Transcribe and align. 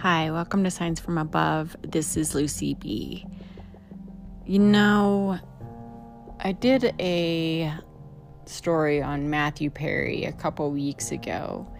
Hi, 0.00 0.30
welcome 0.30 0.64
to 0.64 0.70
Signs 0.70 0.98
from 0.98 1.18
Above. 1.18 1.76
This 1.82 2.16
is 2.16 2.34
Lucy 2.34 2.72
B. 2.72 3.26
You 4.46 4.58
know, 4.58 5.38
I 6.40 6.52
did 6.52 6.94
a 6.98 7.70
story 8.46 9.02
on 9.02 9.28
Matthew 9.28 9.68
Perry 9.68 10.24
a 10.24 10.32
couple 10.32 10.70
weeks 10.70 11.12
ago, 11.12 11.70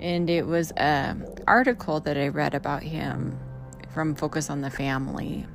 and 0.00 0.30
it 0.30 0.46
was 0.46 0.70
an 0.78 1.26
article 1.46 2.00
that 2.00 2.16
I 2.16 2.28
read 2.28 2.54
about 2.54 2.82
him 2.82 3.38
from 3.92 4.14
Focus 4.14 4.48
on 4.48 4.62
the 4.62 4.70
Family 4.70 5.46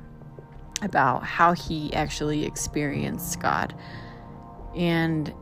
about 0.82 1.24
how 1.24 1.52
he 1.52 1.92
actually 1.94 2.44
experienced 2.44 3.40
God. 3.40 3.74
And 4.76 5.34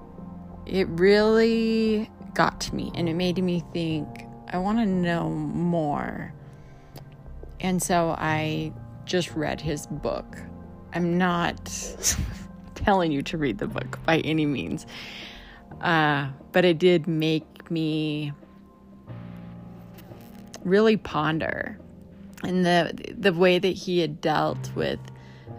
it 0.65 0.89
really 0.89 2.11
got 2.33 2.63
to 2.63 2.75
me 2.75 2.91
and 2.95 3.11
it 3.11 3.15
made 3.15 3.45
me 3.45 3.63
think 3.75 4.07
I 4.49 4.57
want 4.57 4.79
to 4.79 4.87
know 4.87 5.29
more 5.29 6.33
and 7.63 7.83
so 7.83 8.15
I 8.19 8.73
just 9.05 9.31
read 9.35 9.61
his 9.61 9.87
book. 9.87 10.37
I'm 10.93 11.17
not 11.17 11.97
telling 12.75 13.13
you 13.13 13.23
to 13.23 13.39
read 13.39 13.59
the 13.59 13.69
book 13.69 13.99
by 14.05 14.19
any 14.19 14.45
means, 14.45 14.85
uh, 15.81 16.29
but 16.53 16.65
it 16.65 16.79
did 16.79 17.07
make 17.07 17.71
me 17.71 18.33
really 20.65 20.97
ponder. 20.97 21.79
And 22.45 22.67
the 22.67 23.15
the 23.17 23.33
way 23.33 23.59
that 23.59 23.69
he 23.69 24.01
had 24.01 24.21
dealt 24.21 24.75
with 24.75 24.99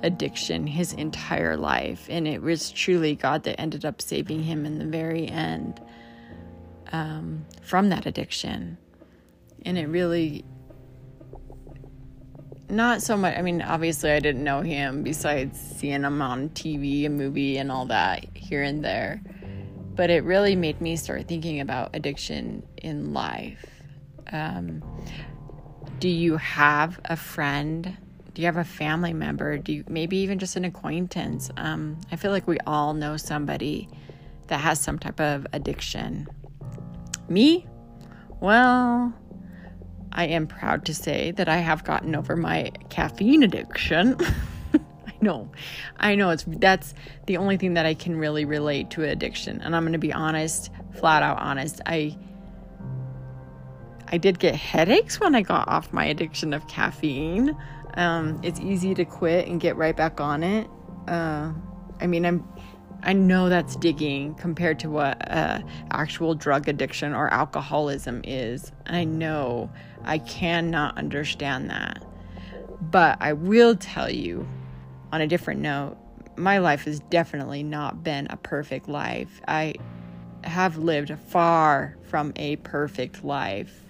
addiction 0.04 0.68
his 0.68 0.92
entire 0.92 1.56
life 1.56 2.08
and 2.10 2.28
it 2.28 2.42
was 2.42 2.70
truly 2.72 3.16
god 3.16 3.44
that 3.44 3.58
ended 3.58 3.86
up 3.86 4.02
saving 4.02 4.44
him 4.44 4.66
in 4.66 4.78
the 4.78 4.86
very 4.86 5.30
end 5.30 5.80
um, 6.92 7.46
from 7.62 7.90
that 7.90 8.06
addiction. 8.06 8.78
And 9.66 9.78
it 9.78 9.88
really 9.88 10.46
not 12.70 13.02
so 13.02 13.18
much. 13.18 13.38
I 13.38 13.42
mean, 13.42 13.62
obviously, 13.62 14.12
I 14.12 14.20
didn't 14.20 14.44
know 14.44 14.62
him 14.62 15.04
besides 15.04 15.60
seeing 15.60 16.04
him 16.04 16.22
on 16.22 16.50
TV 16.50 17.06
and 17.06 17.18
movie 17.18 17.58
and 17.58 17.72
all 17.72 17.86
that 17.88 18.26
here 18.36 18.64
and 18.64 18.84
there. 18.84 19.22
But 19.96 20.10
it 20.10 20.24
really 20.24 20.56
made 20.56 20.82
me 20.82 20.96
start 20.96 21.28
thinking 21.28 21.60
about 21.60 21.92
addiction 21.94 22.64
in 22.78 23.14
life. 23.14 23.66
Um, 24.32 24.84
do 26.00 26.10
you 26.10 26.38
have 26.38 27.00
a 27.06 27.16
friend? 27.16 27.96
Do 28.34 28.42
you 28.42 28.48
have 28.48 28.58
a 28.58 28.64
family 28.64 29.14
member? 29.14 29.58
Do 29.58 29.74
you 29.74 29.84
maybe 29.88 30.18
even 30.18 30.40
just 30.40 30.56
an 30.56 30.66
acquaintance? 30.66 31.52
Um, 31.58 31.98
I 32.12 32.16
feel 32.16 32.32
like 32.32 32.48
we 32.48 32.58
all 32.66 32.94
know 32.94 33.18
somebody 33.18 33.88
that 34.48 34.60
has 34.60 34.82
some 34.82 34.98
type 34.98 35.20
of 35.20 35.46
addiction. 35.54 36.28
Me? 37.30 37.68
Well, 38.40 39.14
I 40.14 40.26
am 40.28 40.48
proud 40.48 40.86
to 40.86 40.94
say 40.94 41.32
that 41.32 41.50
I 41.50 41.58
have 41.58 41.84
gotten 41.84 42.16
over 42.16 42.36
my 42.36 42.72
caffeine 42.90 43.44
addiction. 43.44 44.16
I 44.74 45.14
know. 45.22 45.52
I 45.98 46.16
know 46.16 46.30
it's 46.30 46.46
that's 46.48 46.94
the 47.26 47.38
only 47.38 47.58
thing 47.58 47.74
that 47.74 47.86
I 47.86 47.96
can 47.96 48.16
really 48.16 48.46
relate 48.46 48.92
to 48.92 49.04
addiction. 49.04 49.60
And 49.62 49.76
I'm 49.76 49.84
going 49.84 49.94
to 49.94 50.00
be 50.00 50.14
honest, 50.14 50.70
flat 50.94 51.24
out 51.24 51.40
honest. 51.40 51.82
I 51.86 52.18
I 54.08 54.18
did 54.18 54.38
get 54.38 54.54
headaches 54.54 55.20
when 55.20 55.34
I 55.34 55.42
got 55.42 55.68
off 55.68 55.92
my 55.92 56.06
addiction 56.06 56.54
of 56.54 56.68
caffeine. 56.68 57.58
Um, 57.96 58.40
it's 58.44 58.60
easy 58.60 58.94
to 58.94 59.06
quit 59.06 59.48
and 59.48 59.60
get 59.60 59.76
right 59.76 59.96
back 59.96 60.22
on 60.22 60.44
it. 60.44 60.70
Uh, 61.08 61.52
I 62.00 62.06
mean, 62.06 62.26
I'm 62.26 62.48
I 63.06 63.12
know 63.12 63.50
that's 63.50 63.76
digging 63.76 64.34
compared 64.36 64.80
to 64.80 64.90
what 64.90 65.30
uh, 65.30 65.60
actual 65.92 66.36
drug 66.36 66.70
addiction 66.70 67.14
or 67.14 67.28
alcoholism 67.34 68.22
is. 68.24 68.72
I 68.86 69.04
know 69.04 69.70
I 70.04 70.18
cannot 70.20 70.98
understand 70.98 71.70
that. 71.70 72.04
But 72.82 73.18
I 73.22 73.34
will 73.34 73.76
tell 73.76 74.10
you 74.10 74.48
on 75.12 75.22
a 75.22 75.28
different 75.28 75.62
note, 75.62 75.98
my 76.36 76.58
life 76.58 76.86
has 76.86 77.00
definitely 77.00 77.64
not 77.64 78.04
been 78.04 78.28
a 78.30 78.38
perfect 78.38 78.90
life. 78.90 79.42
I 79.48 79.76
have 80.44 80.78
lived 80.78 81.14
far 81.28 81.98
from 82.04 82.34
a 82.36 82.58
perfect 82.58 83.24
life. 83.24 83.84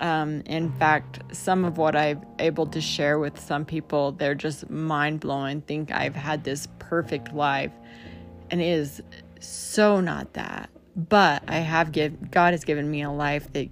Um, 0.00 0.42
in 0.42 0.72
fact, 0.72 1.20
some 1.34 1.64
of 1.64 1.78
what 1.78 1.96
I've 1.96 2.22
able 2.38 2.66
to 2.66 2.80
share 2.80 3.18
with 3.18 3.38
some 3.40 3.64
people, 3.64 4.12
they're 4.12 4.34
just 4.34 4.68
mind 4.68 5.20
blowing. 5.20 5.60
Think 5.62 5.90
I've 5.90 6.14
had 6.14 6.44
this 6.44 6.68
perfect 6.78 7.32
life 7.32 7.72
and 8.50 8.60
it 8.60 8.66
is 8.66 9.02
so 9.40 10.00
not 10.00 10.34
that. 10.34 10.70
But 10.96 11.44
I 11.46 11.58
have 11.58 11.92
give 11.92 12.30
God 12.30 12.54
has 12.54 12.64
given 12.64 12.90
me 12.90 13.02
a 13.02 13.10
life 13.10 13.52
that 13.52 13.68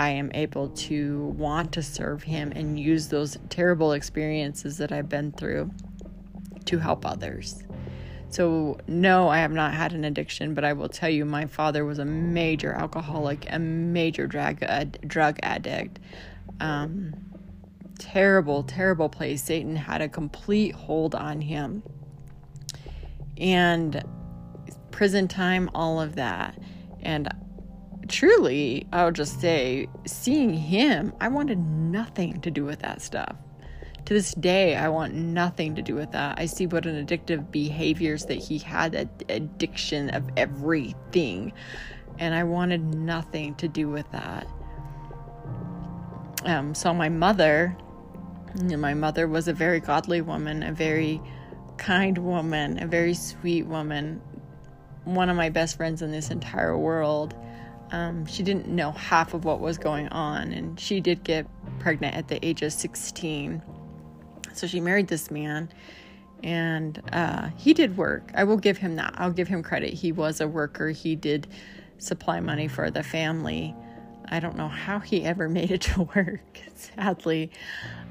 I 0.00 0.08
am 0.08 0.30
able 0.32 0.70
to 0.70 1.26
want 1.36 1.72
to 1.72 1.82
serve 1.82 2.22
Him 2.22 2.52
and 2.56 2.80
use 2.80 3.08
those 3.08 3.36
terrible 3.50 3.92
experiences 3.92 4.78
that 4.78 4.92
I've 4.92 5.10
been 5.10 5.30
through 5.30 5.72
to 6.64 6.78
help 6.78 7.04
others. 7.04 7.62
So, 8.30 8.78
no, 8.86 9.28
I 9.28 9.40
have 9.40 9.52
not 9.52 9.74
had 9.74 9.92
an 9.92 10.04
addiction, 10.04 10.54
but 10.54 10.64
I 10.64 10.72
will 10.72 10.88
tell 10.88 11.10
you, 11.10 11.26
my 11.26 11.44
father 11.44 11.84
was 11.84 11.98
a 11.98 12.06
major 12.06 12.72
alcoholic, 12.72 13.46
a 13.52 13.58
major 13.58 14.26
drug, 14.26 14.64
drug 15.06 15.38
addict. 15.42 15.98
Um, 16.60 17.12
terrible, 17.98 18.62
terrible 18.62 19.10
place. 19.10 19.42
Satan 19.44 19.76
had 19.76 20.00
a 20.00 20.08
complete 20.08 20.74
hold 20.74 21.14
on 21.14 21.42
him 21.42 21.82
and 23.36 24.02
prison 24.92 25.28
time, 25.28 25.68
all 25.74 26.00
of 26.00 26.14
that. 26.14 26.58
And 27.02 27.28
truly, 28.08 28.86
I 28.92 29.04
would 29.04 29.14
just 29.14 29.40
say, 29.40 29.88
seeing 30.06 30.52
him, 30.52 31.12
I 31.20 31.28
wanted 31.28 31.58
nothing 31.58 32.40
to 32.40 32.50
do 32.50 32.64
with 32.64 32.80
that 32.80 33.02
stuff. 33.02 33.36
To 34.06 34.14
this 34.14 34.32
day, 34.34 34.76
I 34.76 34.88
want 34.88 35.14
nothing 35.14 35.74
to 35.76 35.82
do 35.82 35.94
with 35.94 36.12
that. 36.12 36.38
I 36.38 36.46
see 36.46 36.66
what 36.66 36.86
an 36.86 37.04
addictive 37.04 37.50
behaviors 37.50 38.24
that 38.26 38.38
he 38.38 38.58
had, 38.58 39.08
addiction 39.28 40.10
of 40.10 40.28
everything. 40.36 41.52
And 42.18 42.34
I 42.34 42.44
wanted 42.44 42.94
nothing 42.94 43.54
to 43.56 43.68
do 43.68 43.88
with 43.88 44.10
that. 44.12 44.46
Um, 46.44 46.74
so 46.74 46.94
my 46.94 47.08
mother, 47.08 47.76
my 48.64 48.94
mother 48.94 49.28
was 49.28 49.48
a 49.48 49.52
very 49.52 49.80
godly 49.80 50.22
woman, 50.22 50.62
a 50.62 50.72
very 50.72 51.20
kind 51.76 52.18
woman, 52.18 52.82
a 52.82 52.86
very 52.86 53.14
sweet 53.14 53.66
woman, 53.66 54.20
one 55.04 55.28
of 55.28 55.36
my 55.36 55.50
best 55.50 55.76
friends 55.76 56.02
in 56.02 56.10
this 56.10 56.30
entire 56.30 56.76
world. 56.76 57.34
Um, 57.92 58.26
she 58.26 58.42
didn't 58.42 58.68
know 58.68 58.92
half 58.92 59.34
of 59.34 59.44
what 59.44 59.60
was 59.60 59.78
going 59.78 60.08
on, 60.08 60.52
and 60.52 60.78
she 60.78 61.00
did 61.00 61.24
get 61.24 61.46
pregnant 61.78 62.14
at 62.14 62.28
the 62.28 62.44
age 62.44 62.62
of 62.62 62.72
16. 62.72 63.62
So 64.52 64.66
she 64.66 64.80
married 64.80 65.08
this 65.08 65.30
man, 65.30 65.72
and 66.42 67.02
uh, 67.12 67.48
he 67.56 67.74
did 67.74 67.96
work. 67.96 68.30
I 68.34 68.44
will 68.44 68.56
give 68.56 68.78
him 68.78 68.96
that. 68.96 69.14
I'll 69.16 69.32
give 69.32 69.48
him 69.48 69.62
credit. 69.62 69.92
He 69.92 70.12
was 70.12 70.40
a 70.40 70.48
worker, 70.48 70.90
he 70.90 71.16
did 71.16 71.48
supply 71.98 72.40
money 72.40 72.68
for 72.68 72.90
the 72.90 73.02
family. 73.02 73.74
I 74.28 74.40
don't 74.40 74.56
know 74.56 74.68
how 74.68 75.00
he 75.00 75.24
ever 75.24 75.48
made 75.58 75.70
it 75.70 75.80
to 75.82 76.02
work, 76.14 76.60
sadly. 76.74 77.50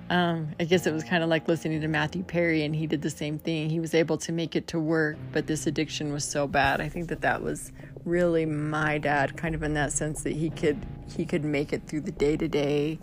Um, 0.10 0.56
I 0.60 0.64
guess 0.64 0.88
it 0.88 0.94
was 0.94 1.04
kind 1.04 1.24
of 1.24 1.30
like 1.30 1.48
listening 1.48 1.82
to 1.82 1.88
Matthew 1.88 2.24
Perry, 2.24 2.64
and 2.64 2.76
he 2.76 2.88
did 2.88 3.04
the 3.04 3.12
same 3.12 3.38
thing. 3.38 3.70
He 3.70 3.80
was 3.80 3.94
able 3.94 4.18
to 4.20 4.32
make 4.32 4.56
it 4.56 4.68
to 4.68 4.80
work, 4.80 5.18
but 5.32 5.46
this 5.46 5.68
addiction 5.68 6.12
was 6.12 6.24
so 6.24 6.48
bad. 6.48 6.82
I 6.82 6.90
think 6.90 7.10
that 7.10 7.22
that 7.22 7.44
was 7.44 7.72
really 8.06 8.46
my 8.46 8.98
dad, 8.98 9.38
kind 9.38 9.54
of 9.54 9.62
in 9.62 9.76
that 9.76 9.92
sense 9.92 10.24
that 10.24 10.34
he 10.34 10.50
could 10.50 10.84
he 11.16 11.26
could 11.26 11.44
make 11.44 11.74
it 11.74 11.88
through 11.88 12.02
the 12.02 12.12
day 12.12 12.38
to 12.38 12.48
day, 12.48 12.98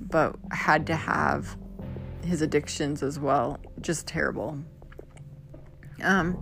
but 0.00 0.36
had 0.52 0.86
to 0.86 0.96
have 0.96 1.56
his 2.24 2.40
addictions 2.40 3.02
as 3.02 3.18
well. 3.18 3.58
Just 3.80 4.06
terrible. 4.06 4.58
Um, 6.02 6.38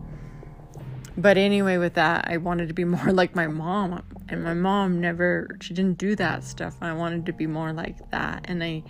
but 1.16 1.36
anyway, 1.36 1.78
with 1.78 1.94
that, 1.94 2.28
I 2.28 2.36
wanted 2.36 2.68
to 2.68 2.74
be 2.74 2.84
more 2.96 3.12
like 3.12 3.34
my 3.34 3.48
mom, 3.48 4.04
and 4.28 4.44
my 4.44 4.54
mom 4.54 5.00
never 5.00 5.56
she 5.60 5.74
didn't 5.74 5.98
do 5.98 6.14
that 6.14 6.44
stuff. 6.44 6.76
I 6.80 6.92
wanted 6.92 7.26
to 7.26 7.32
be 7.32 7.48
more 7.48 7.72
like 7.72 8.10
that, 8.12 8.44
and 8.44 8.62
I 8.62 8.84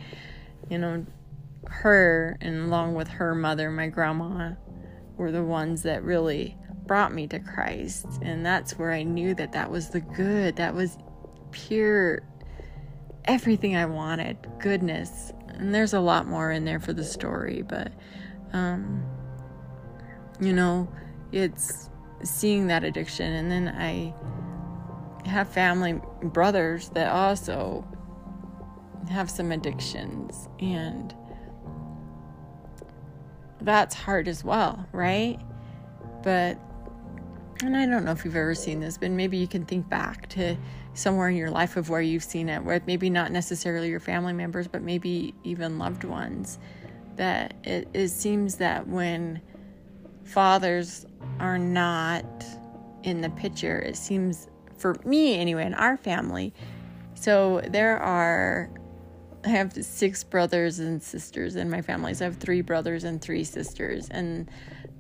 you 0.71 0.79
know, 0.79 1.05
her 1.67 2.37
and 2.41 2.65
along 2.65 2.95
with 2.95 3.09
her 3.09 3.35
mother, 3.35 3.71
my 3.71 3.89
grandma, 3.89 4.53
were 5.17 5.33
the 5.33 5.43
ones 5.43 5.83
that 5.83 6.03
really 6.03 6.57
brought 6.87 7.13
me 7.13 7.27
to 7.29 7.39
Christ. 7.39 8.07
And 8.23 8.45
that's 8.45 8.79
where 8.79 8.93
I 8.93 9.03
knew 9.03 9.35
that 9.35 9.53
that 9.53 9.71
was 9.71 9.91
the 9.91 10.01
good, 10.01 10.57
that 10.57 10.75
was 10.75 10.99
pure, 11.51 12.23
everything 13.25 13.77
I 13.77 13.87
wanted, 13.87 14.39
goodness. 14.59 15.33
And 15.49 15.75
there's 15.75 15.95
a 15.95 16.01
lot 16.01 16.27
more 16.27 16.51
in 16.51 16.65
there 16.65 16.81
for 16.81 16.93
the 16.93 17.05
story, 17.05 17.63
but, 17.63 17.93
um, 18.53 19.05
you 20.41 20.53
know, 20.53 20.89
it's 21.33 21.91
seeing 22.23 22.69
that 22.69 22.85
addiction. 22.85 23.33
And 23.33 23.51
then 23.51 23.69
I 23.69 24.15
have 25.29 25.49
family 25.49 26.01
brothers 26.23 26.89
that 26.91 27.13
also 27.13 27.85
have 29.11 29.31
some 29.31 29.53
addictions 29.53 30.49
and 30.61 31.15
that's 33.61 33.95
hard 33.95 34.29
as 34.29 34.45
well, 34.45 34.87
right? 34.93 35.39
But 36.23 36.59
and 37.63 37.77
I 37.77 37.87
don't 37.87 38.05
know 38.05 38.13
if 38.13 38.25
you've 38.25 38.37
ever 38.37 38.55
seen 38.55 38.79
this, 38.79 38.97
but 38.97 39.11
maybe 39.11 39.37
you 39.37 39.49
can 39.49 39.65
think 39.65 39.89
back 39.89 40.29
to 40.31 40.57
somewhere 40.95 41.29
in 41.29 41.37
your 41.37 41.51
life 41.51 41.77
of 41.77 41.91
where 41.91 42.01
you've 42.01 42.23
seen 42.23 42.49
it, 42.49 42.63
where 42.63 42.81
maybe 42.87 43.11
not 43.11 43.33
necessarily 43.33 43.89
your 43.89 44.01
family 44.01 44.33
members, 44.33 44.69
but 44.69 44.83
maybe 44.83 45.35
even 45.43 45.79
loved 45.79 46.05
ones. 46.05 46.59
That 47.17 47.55
it, 47.65 47.89
it 47.95 48.09
seems 48.11 48.57
that 48.57 48.87
when 48.87 49.41
fathers 50.23 51.05
are 51.41 51.59
not 51.59 52.45
in 53.03 53.21
the 53.21 53.31
picture, 53.31 53.81
it 53.81 53.97
seems, 53.97 54.49
for 54.77 54.97
me 55.05 55.37
anyway, 55.37 55.67
in 55.67 55.75
our 55.75 55.97
family. 55.97 56.55
So 57.15 57.61
there 57.71 57.99
are, 57.99 58.71
I 59.49 59.53
have 59.53 59.73
six 59.73 60.25
brothers 60.25 60.79
and 60.79 61.03
sisters 61.03 61.57
in 61.57 61.71
my 61.71 61.81
family. 61.81 62.13
So 62.13 62.27
I 62.27 62.29
have 62.29 62.37
three 62.37 62.61
brothers 62.61 63.05
and 63.05 63.19
three 63.19 63.45
sisters. 63.45 64.07
And 64.11 64.51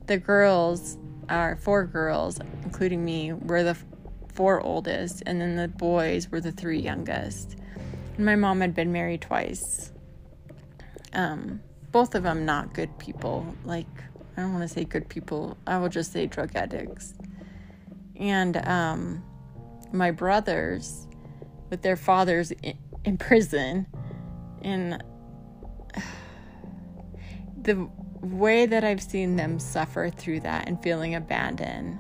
the 0.06 0.17
girls, 0.17 0.97
our 1.29 1.56
four 1.56 1.85
girls, 1.85 2.41
including 2.65 3.05
me, 3.05 3.35
were 3.35 3.62
the 3.62 3.77
four 4.33 4.62
oldest, 4.62 5.23
and 5.27 5.39
then 5.39 5.56
the 5.56 5.69
boys 5.69 6.31
were 6.31 6.41
the 6.41 6.50
three 6.50 6.81
youngest. 6.81 7.56
And 8.17 8.25
my 8.25 8.37
mom 8.37 8.62
had 8.62 8.75
been 8.75 8.91
married 8.91 9.21
twice. 9.21 9.93
Um, 11.12 11.61
both 11.93 12.15
of 12.15 12.23
them 12.23 12.47
not 12.47 12.73
good 12.73 12.99
people. 12.99 13.55
Like 13.67 13.87
I 14.39 14.41
don't 14.41 14.55
want 14.55 14.67
to 14.67 14.75
say 14.75 14.85
good 14.85 15.11
people. 15.11 15.59
I 15.67 15.77
will 15.77 15.91
just 15.91 16.11
say 16.11 16.25
drug 16.25 16.56
addicts. 16.56 17.12
And 18.17 18.56
um, 18.67 19.23
my 19.93 20.11
brothers, 20.11 21.06
with 21.69 21.83
their 21.83 21.97
fathers 21.97 22.50
in, 22.62 22.79
in 23.05 23.19
prison, 23.19 23.87
and 24.62 25.02
the 27.62 27.88
way 28.20 28.66
that 28.66 28.84
I've 28.84 29.02
seen 29.02 29.37
them 29.37 29.58
suffer 29.58 30.10
through 30.10 30.40
that 30.40 30.69
and 30.69 30.82
feeling 30.82 31.14
abandoned 31.14 31.99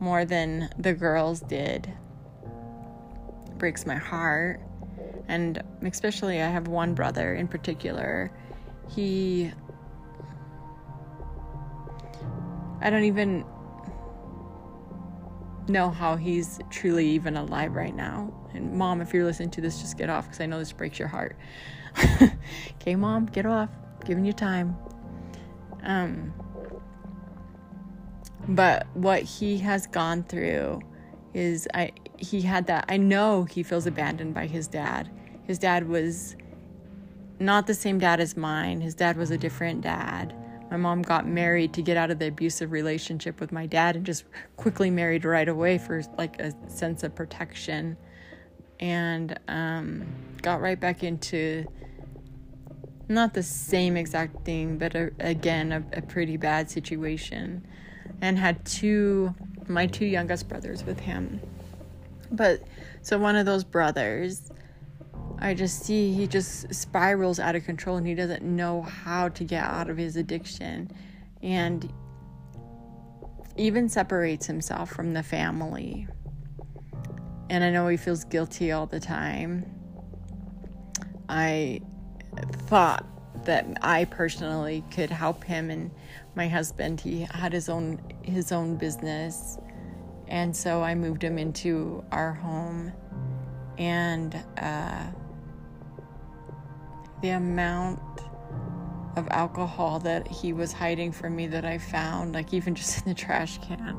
more 0.00 0.24
than 0.24 0.70
the 0.78 0.92
girls 0.92 1.40
did 1.40 1.92
breaks 3.58 3.84
my 3.84 3.96
heart. 3.96 4.60
And 5.26 5.62
especially, 5.82 6.40
I 6.40 6.48
have 6.48 6.68
one 6.68 6.94
brother 6.94 7.34
in 7.34 7.48
particular. 7.48 8.30
He. 8.88 9.52
I 12.80 12.90
don't 12.90 13.04
even 13.04 13.44
know 15.68 15.90
how 15.90 16.16
he's 16.16 16.58
truly 16.70 17.08
even 17.08 17.36
alive 17.36 17.74
right 17.74 17.94
now. 17.94 18.32
And 18.54 18.72
mom, 18.72 19.00
if 19.00 19.12
you're 19.12 19.24
listening 19.24 19.50
to 19.50 19.60
this, 19.60 19.80
just 19.80 19.96
get 19.96 20.10
off 20.10 20.24
because 20.24 20.40
I 20.40 20.46
know 20.46 20.58
this 20.58 20.72
breaks 20.72 20.98
your 20.98 21.08
heart. 21.08 21.36
okay, 22.74 22.96
mom, 22.96 23.26
get 23.26 23.46
off 23.46 23.70
giving 24.04 24.24
you 24.24 24.32
time. 24.32 24.76
Um, 25.82 26.32
but 28.48 28.86
what 28.94 29.22
he 29.22 29.58
has 29.58 29.86
gone 29.86 30.22
through 30.22 30.80
is 31.34 31.68
I 31.74 31.92
he 32.16 32.40
had 32.40 32.66
that 32.66 32.86
I 32.88 32.96
know 32.96 33.44
he 33.44 33.62
feels 33.62 33.86
abandoned 33.86 34.34
by 34.34 34.46
his 34.46 34.66
dad. 34.66 35.10
His 35.46 35.58
dad 35.58 35.88
was 35.88 36.36
not 37.38 37.66
the 37.66 37.74
same 37.74 37.98
dad 37.98 38.20
as 38.20 38.36
mine. 38.36 38.80
His 38.80 38.94
dad 38.94 39.16
was 39.16 39.30
a 39.30 39.38
different 39.38 39.82
dad. 39.82 40.34
My 40.70 40.76
mom 40.76 41.02
got 41.02 41.26
married 41.26 41.72
to 41.74 41.82
get 41.82 41.96
out 41.96 42.10
of 42.10 42.18
the 42.18 42.28
abusive 42.28 42.72
relationship 42.72 43.40
with 43.40 43.52
my 43.52 43.66
dad 43.66 43.96
and 43.96 44.04
just 44.04 44.24
quickly 44.56 44.90
married 44.90 45.24
right 45.24 45.48
away 45.48 45.78
for 45.78 46.02
like 46.18 46.38
a 46.40 46.52
sense 46.68 47.02
of 47.02 47.14
protection 47.14 47.96
and 48.80 49.38
um, 49.48 50.06
got 50.42 50.60
right 50.60 50.78
back 50.78 51.02
into 51.02 51.64
not 53.08 53.32
the 53.32 53.42
same 53.42 53.96
exact 53.96 54.44
thing, 54.44 54.76
but 54.76 54.94
a, 54.94 55.10
again, 55.18 55.72
a, 55.72 55.98
a 55.98 56.02
pretty 56.02 56.36
bad 56.36 56.70
situation. 56.70 57.66
And 58.20 58.38
had 58.38 58.64
two, 58.64 59.34
my 59.68 59.86
two 59.86 60.04
youngest 60.04 60.48
brothers 60.48 60.84
with 60.84 61.00
him. 61.00 61.40
But 62.30 62.62
so 63.00 63.18
one 63.18 63.36
of 63.36 63.46
those 63.46 63.64
brothers, 63.64 64.50
I 65.40 65.54
just 65.54 65.84
see 65.84 66.12
he 66.12 66.26
just 66.26 66.74
spirals 66.74 67.38
out 67.38 67.54
of 67.54 67.64
control 67.64 67.96
and 67.96 68.06
he 68.06 68.14
doesn't 68.14 68.42
know 68.42 68.82
how 68.82 69.28
to 69.30 69.44
get 69.44 69.64
out 69.64 69.88
of 69.88 69.96
his 69.96 70.16
addiction. 70.16 70.90
And 71.42 71.92
even 73.56 73.88
separates 73.88 74.46
himself 74.46 74.90
from 74.90 75.12
the 75.12 75.22
family. 75.22 76.06
And 77.50 77.64
I 77.64 77.70
know 77.70 77.88
he 77.88 77.96
feels 77.96 78.24
guilty 78.24 78.72
all 78.72 78.86
the 78.86 79.00
time. 79.00 79.66
I 81.28 81.80
thought 82.66 83.04
that 83.44 83.66
I 83.82 84.04
personally 84.06 84.84
could 84.90 85.10
help 85.10 85.44
him 85.44 85.70
and 85.70 85.90
my 86.34 86.48
husband 86.48 87.00
he 87.00 87.26
had 87.30 87.52
his 87.52 87.68
own 87.68 88.00
his 88.22 88.52
own 88.52 88.76
business 88.76 89.58
and 90.26 90.54
so 90.54 90.82
I 90.82 90.94
moved 90.94 91.22
him 91.24 91.38
into 91.38 92.04
our 92.12 92.32
home 92.32 92.92
and 93.78 94.36
uh, 94.58 95.06
the 97.22 97.30
amount 97.30 98.00
of 99.16 99.26
alcohol 99.30 99.98
that 100.00 100.28
he 100.28 100.52
was 100.52 100.72
hiding 100.72 101.12
from 101.12 101.34
me 101.34 101.46
that 101.48 101.64
I 101.64 101.78
found 101.78 102.34
like 102.34 102.54
even 102.54 102.74
just 102.74 102.98
in 102.98 103.08
the 103.08 103.14
trash 103.14 103.58
can 103.58 103.96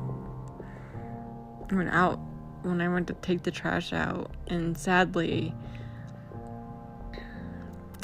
went 1.70 1.90
out 1.90 2.18
when 2.62 2.80
I 2.80 2.88
went 2.88 3.06
to 3.08 3.14
take 3.14 3.42
the 3.42 3.50
trash 3.50 3.92
out 3.92 4.34
and 4.48 4.76
sadly 4.76 5.54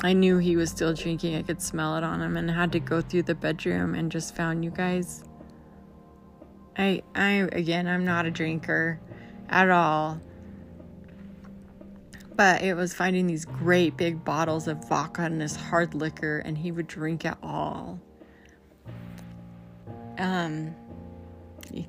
I 0.02 0.12
knew 0.12 0.38
he 0.38 0.56
was 0.56 0.70
still 0.70 0.92
drinking. 0.92 1.36
I 1.36 1.42
could 1.42 1.62
smell 1.62 1.96
it 1.96 2.04
on 2.04 2.20
him 2.20 2.36
and 2.36 2.50
had 2.50 2.72
to 2.72 2.80
go 2.80 3.00
through 3.00 3.22
the 3.22 3.34
bedroom 3.34 3.94
and 3.94 4.12
just 4.12 4.36
found 4.36 4.64
you 4.64 4.70
guys. 4.70 5.24
I 6.76 7.02
I 7.14 7.48
again, 7.52 7.88
I'm 7.88 8.04
not 8.04 8.26
a 8.26 8.30
drinker 8.30 9.00
at 9.48 9.70
all. 9.70 10.20
But 12.36 12.62
it 12.62 12.74
was 12.74 12.92
finding 12.92 13.26
these 13.26 13.46
great 13.46 13.96
big 13.96 14.22
bottles 14.22 14.68
of 14.68 14.86
vodka 14.88 15.22
and 15.22 15.40
this 15.40 15.56
hard 15.56 15.94
liquor 15.94 16.38
and 16.38 16.58
he 16.58 16.70
would 16.70 16.86
drink 16.86 17.24
it 17.24 17.34
all. 17.42 17.98
Um 20.18 20.74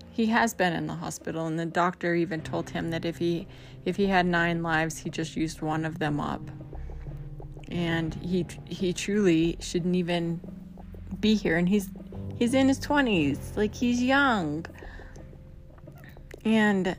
he 0.10 0.26
has 0.26 0.54
been 0.54 0.74
in 0.74 0.88
the 0.88 0.96
hospital 0.96 1.46
and 1.46 1.60
the 1.60 1.66
doctor 1.66 2.16
even 2.16 2.42
told 2.42 2.70
him 2.72 2.90
that 2.92 3.06
if 3.06 3.18
he 3.18 3.48
if 3.86 3.96
he 3.96 4.08
had 4.08 4.26
9 4.26 4.64
lives, 4.64 4.98
he 4.98 5.10
just 5.10 5.36
used 5.36 5.62
one 5.62 5.86
of 5.86 6.00
them 6.00 6.20
up. 6.20 6.42
And 7.70 8.14
he 8.16 8.46
he 8.66 8.94
truly 8.94 9.58
shouldn't 9.60 9.96
even 9.96 10.40
be 11.20 11.36
here 11.36 11.58
and 11.58 11.68
he's 11.68 11.90
he's 12.38 12.54
in 12.54 12.70
his 12.70 12.80
20s 12.80 13.58
like 13.58 13.76
he's 13.76 14.02
young. 14.02 14.66
And 16.46 16.96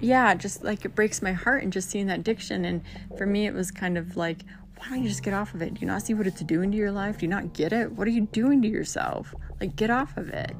yeah 0.00 0.34
just 0.34 0.64
like 0.64 0.84
it 0.84 0.94
breaks 0.94 1.22
my 1.22 1.32
heart 1.32 1.62
and 1.62 1.72
just 1.72 1.90
seeing 1.90 2.06
that 2.06 2.20
addiction 2.20 2.64
and 2.64 2.82
for 3.16 3.26
me 3.26 3.46
it 3.46 3.54
was 3.54 3.70
kind 3.70 3.98
of 3.98 4.16
like 4.16 4.44
why 4.78 4.88
don't 4.88 5.02
you 5.02 5.10
just 5.10 5.22
get 5.22 5.34
off 5.34 5.52
of 5.52 5.60
it? 5.60 5.74
Do 5.74 5.80
you 5.82 5.86
not 5.86 6.00
see 6.00 6.14
what 6.14 6.26
it's 6.26 6.40
doing 6.40 6.70
to 6.70 6.76
your 6.78 6.90
life? 6.90 7.18
Do 7.18 7.26
you 7.26 7.28
not 7.28 7.52
get 7.52 7.70
it? 7.70 7.92
What 7.92 8.08
are 8.08 8.10
you 8.10 8.22
doing 8.32 8.62
to 8.62 8.68
yourself? 8.68 9.34
Like 9.60 9.76
get 9.76 9.90
off 9.90 10.16
of 10.16 10.30
it. 10.30 10.56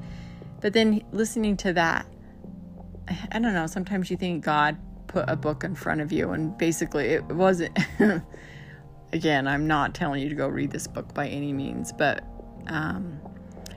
But 0.61 0.75
then 0.75 1.03
listening 1.11 1.57
to 1.57 1.73
that 1.73 2.05
i 3.33 3.39
don't 3.39 3.55
know 3.55 3.67
sometimes 3.67 4.11
you 4.11 4.17
think 4.17 4.45
god 4.45 4.77
put 5.07 5.25
a 5.29 5.37
book 5.37 5.65
in 5.65 5.75
front 5.75 6.01
of 6.01 6.13
you 6.13 6.31
and 6.31 6.57
basically 6.57 7.07
it 7.07 7.25
wasn't 7.27 7.77
again 9.13 9.49
i'm 9.49 9.67
not 9.67 9.95
telling 9.95 10.23
you 10.23 10.29
to 10.29 10.35
go 10.35 10.47
read 10.47 10.71
this 10.71 10.87
book 10.87 11.13
by 11.15 11.27
any 11.27 11.53
means 11.53 11.93
but 11.93 12.25
um, 12.69 13.19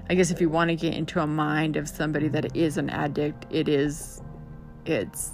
i 0.10 0.14
guess 0.14 0.30
if 0.30 0.40
you 0.40 0.50
want 0.50 0.70
to 0.70 0.76
get 0.76 0.94
into 0.94 1.20
a 1.20 1.28
mind 1.28 1.76
of 1.76 1.90
somebody 1.90 2.28
that 2.28 2.56
is 2.56 2.78
an 2.78 2.90
addict 2.90 3.46
it 3.50 3.68
is 3.68 4.22
it's 4.86 5.32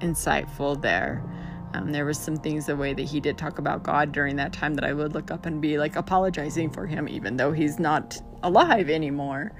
insightful 0.00 0.80
there 0.80 1.22
um, 1.74 1.92
there 1.92 2.04
was 2.04 2.18
some 2.18 2.36
things 2.36 2.66
the 2.66 2.76
way 2.76 2.94
that 2.94 3.02
he 3.02 3.20
did 3.20 3.36
talk 3.36 3.58
about 3.58 3.82
god 3.82 4.12
during 4.12 4.36
that 4.36 4.52
time 4.52 4.74
that 4.74 4.84
i 4.84 4.92
would 4.92 5.14
look 5.14 5.30
up 5.30 5.46
and 5.46 5.60
be 5.60 5.78
like 5.78 5.96
apologizing 5.96 6.70
for 6.70 6.86
him 6.86 7.08
even 7.08 7.36
though 7.36 7.52
he's 7.52 7.78
not 7.78 8.16
alive 8.42 8.88
anymore 8.90 9.52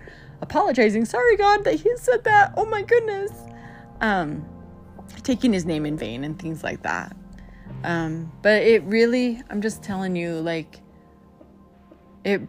apologizing 0.43 1.05
sorry 1.05 1.37
god 1.37 1.65
that 1.65 1.75
he 1.75 1.91
said 1.97 2.23
that 2.25 2.53
oh 2.57 2.67
my 2.67 2.83
goodness 2.83 3.33
um 4.01 4.45
taking 5.23 5.53
his 5.53 5.65
name 5.65 5.87
in 5.87 5.97
vain 5.97 6.25
and 6.25 6.39
things 6.39 6.63
like 6.63 6.83
that. 6.83 7.15
Um, 7.85 8.33
but 8.43 8.63
it 8.63 8.83
really, 8.85 9.43
I'm 9.51 9.61
just 9.61 9.83
telling 9.83 10.17
you, 10.17 10.35
like, 10.35 10.81
it 12.25 12.41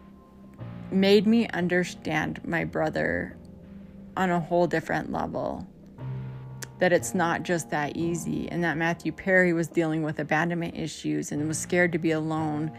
made 0.90 1.26
me 1.26 1.48
understand 1.48 2.40
my 2.44 2.64
brother 2.64 3.36
on 4.16 4.30
a 4.30 4.40
whole 4.40 4.66
different 4.66 5.12
level. 5.12 5.66
That 6.78 6.92
it's 6.92 7.14
not 7.14 7.42
just 7.42 7.70
that 7.70 7.96
easy, 7.96 8.48
and 8.48 8.62
that 8.62 8.76
Matthew 8.76 9.10
Perry 9.12 9.52
was 9.52 9.68
dealing 9.68 10.02
with 10.02 10.20
abandonment 10.20 10.76
issues 10.76 11.32
and 11.32 11.46
was 11.48 11.58
scared 11.58 11.92
to 11.92 11.98
be 11.98 12.12
alone. 12.12 12.70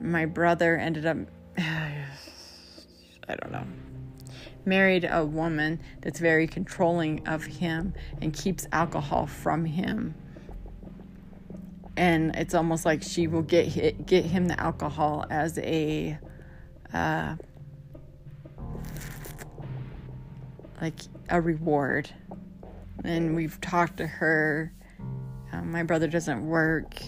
My 0.00 0.24
brother 0.24 0.76
ended 0.76 1.04
up, 1.04 1.18
I 1.58 2.06
don't 3.28 3.52
know, 3.52 3.64
married 4.64 5.06
a 5.10 5.24
woman 5.24 5.80
that's 6.00 6.20
very 6.20 6.46
controlling 6.46 7.26
of 7.28 7.44
him 7.44 7.94
and 8.20 8.32
keeps 8.32 8.66
alcohol 8.72 9.26
from 9.26 9.64
him. 9.64 10.14
And 11.96 12.34
it's 12.34 12.54
almost 12.54 12.84
like 12.84 13.02
she 13.02 13.26
will 13.26 13.42
get 13.42 14.06
get 14.06 14.24
him 14.24 14.48
the 14.48 14.58
alcohol 14.60 15.26
as 15.30 15.58
a 15.58 16.18
uh, 16.92 17.36
like 20.80 20.94
a 21.28 21.40
reward. 21.40 22.10
And 23.02 23.34
we've 23.34 23.60
talked 23.60 23.96
to 23.98 24.06
her. 24.06 24.72
Um, 25.52 25.70
my 25.70 25.82
brother 25.82 26.06
doesn't 26.06 26.46
work. 26.46 27.00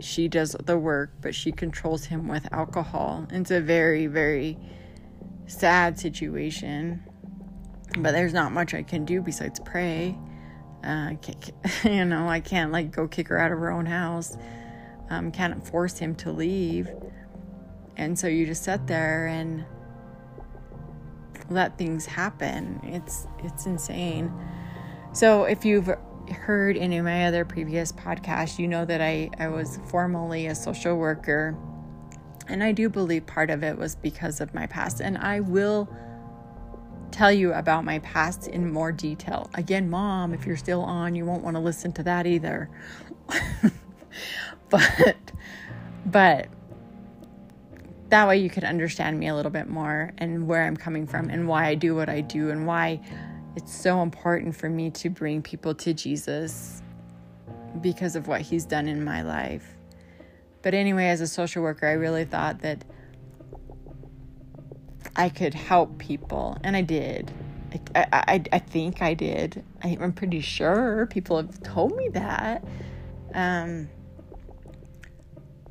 She 0.00 0.28
does 0.28 0.54
the 0.64 0.78
work, 0.78 1.12
but 1.20 1.34
she 1.34 1.50
controls 1.50 2.04
him 2.04 2.28
with 2.28 2.46
alcohol. 2.52 3.26
It's 3.30 3.50
a 3.50 3.60
very, 3.60 4.06
very 4.06 4.58
sad 5.46 5.98
situation. 5.98 7.02
But 7.98 8.12
there's 8.12 8.34
not 8.34 8.52
much 8.52 8.74
I 8.74 8.82
can 8.82 9.04
do 9.04 9.22
besides 9.22 9.60
pray. 9.60 10.16
Uh, 10.84 11.14
you 11.84 12.04
know, 12.04 12.28
I 12.28 12.40
can't 12.40 12.70
like 12.70 12.90
go 12.90 13.08
kick 13.08 13.28
her 13.28 13.38
out 13.38 13.50
of 13.50 13.58
her 13.58 13.70
own 13.70 13.86
house. 13.86 14.36
Um, 15.10 15.32
can't 15.32 15.66
force 15.66 15.98
him 15.98 16.14
to 16.16 16.32
leave. 16.32 16.90
And 17.96 18.18
so 18.18 18.26
you 18.26 18.46
just 18.46 18.62
sit 18.62 18.86
there 18.86 19.26
and 19.26 19.64
let 21.50 21.78
things 21.78 22.06
happen. 22.06 22.80
It's 22.84 23.26
it's 23.42 23.66
insane. 23.66 24.32
So 25.12 25.44
if 25.44 25.64
you've 25.64 25.90
heard 26.30 26.76
any 26.76 26.98
of 26.98 27.04
my 27.04 27.26
other 27.26 27.44
previous 27.44 27.92
podcasts, 27.92 28.58
you 28.58 28.68
know 28.68 28.84
that 28.84 29.00
I, 29.00 29.30
I 29.38 29.48
was 29.48 29.78
formerly 29.86 30.46
a 30.46 30.54
social 30.54 30.96
worker. 30.96 31.56
And 32.48 32.62
I 32.62 32.72
do 32.72 32.88
believe 32.88 33.26
part 33.26 33.50
of 33.50 33.62
it 33.62 33.76
was 33.76 33.94
because 33.94 34.40
of 34.40 34.54
my 34.54 34.66
past. 34.66 35.00
And 35.00 35.18
I 35.18 35.40
will 35.40 35.88
tell 37.10 37.32
you 37.32 37.52
about 37.52 37.84
my 37.84 37.98
past 38.00 38.48
in 38.48 38.70
more 38.70 38.92
detail. 38.92 39.50
Again, 39.54 39.90
mom, 39.90 40.32
if 40.34 40.46
you're 40.46 40.56
still 40.56 40.82
on, 40.82 41.14
you 41.14 41.24
won't 41.24 41.42
want 41.42 41.56
to 41.56 41.60
listen 41.60 41.92
to 41.92 42.02
that 42.04 42.26
either. 42.26 42.70
but 44.70 45.32
but 46.06 46.48
that 48.08 48.26
way 48.26 48.38
you 48.38 48.48
could 48.48 48.64
understand 48.64 49.18
me 49.18 49.28
a 49.28 49.34
little 49.34 49.50
bit 49.50 49.68
more 49.68 50.12
and 50.18 50.46
where 50.46 50.64
I'm 50.64 50.76
coming 50.76 51.06
from 51.06 51.28
and 51.28 51.46
why 51.46 51.66
I 51.66 51.74
do 51.74 51.94
what 51.94 52.08
I 52.08 52.22
do 52.22 52.50
and 52.50 52.66
why 52.66 53.00
it's 53.58 53.74
so 53.74 54.02
important 54.02 54.54
for 54.54 54.70
me 54.70 54.88
to 54.88 55.10
bring 55.10 55.42
people 55.42 55.74
to 55.74 55.92
Jesus 55.92 56.80
because 57.80 58.14
of 58.14 58.28
what 58.28 58.40
he's 58.40 58.64
done 58.64 58.86
in 58.86 59.02
my 59.02 59.22
life. 59.22 59.74
But 60.62 60.74
anyway, 60.74 61.06
as 61.06 61.20
a 61.20 61.26
social 61.26 61.64
worker, 61.64 61.88
I 61.88 61.94
really 61.94 62.24
thought 62.24 62.60
that 62.60 62.84
I 65.16 65.28
could 65.28 65.54
help 65.54 65.98
people, 65.98 66.56
and 66.62 66.76
I 66.76 66.82
did. 66.82 67.32
I, 67.96 68.06
I, 68.12 68.44
I 68.52 68.58
think 68.60 69.02
I 69.02 69.14
did. 69.14 69.64
I, 69.82 69.98
am 70.00 70.12
pretty 70.12 70.40
sure 70.40 71.06
people 71.06 71.36
have 71.38 71.60
told 71.64 71.96
me 71.96 72.10
that. 72.10 72.64
Um, 73.34 73.88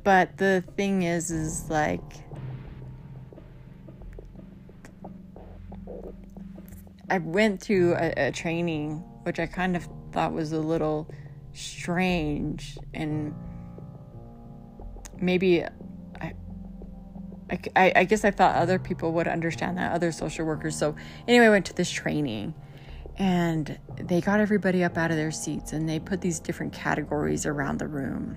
but 0.04 0.36
the 0.36 0.62
thing 0.76 1.04
is, 1.04 1.30
is 1.30 1.70
like, 1.70 2.02
I 7.10 7.18
went 7.18 7.60
through 7.60 7.94
a, 7.94 8.28
a 8.28 8.32
training, 8.32 8.96
which 9.22 9.38
I 9.38 9.46
kind 9.46 9.76
of 9.76 9.88
thought 10.12 10.32
was 10.32 10.52
a 10.52 10.60
little 10.60 11.10
strange 11.52 12.78
and 12.94 13.34
maybe 15.20 15.64
I, 15.64 16.34
I, 17.74 17.92
I 17.96 18.04
guess 18.04 18.24
I 18.24 18.30
thought 18.30 18.56
other 18.56 18.78
people 18.78 19.12
would 19.12 19.26
understand 19.26 19.78
that, 19.78 19.92
other 19.92 20.12
social 20.12 20.44
workers. 20.44 20.76
So, 20.76 20.94
anyway, 21.26 21.46
I 21.46 21.50
went 21.50 21.66
to 21.66 21.74
this 21.74 21.90
training 21.90 22.54
and 23.16 23.78
they 23.96 24.20
got 24.20 24.40
everybody 24.40 24.84
up 24.84 24.96
out 24.96 25.10
of 25.10 25.16
their 25.16 25.30
seats 25.30 25.72
and 25.72 25.88
they 25.88 25.98
put 25.98 26.20
these 26.20 26.40
different 26.40 26.72
categories 26.72 27.46
around 27.46 27.78
the 27.78 27.88
room. 27.88 28.36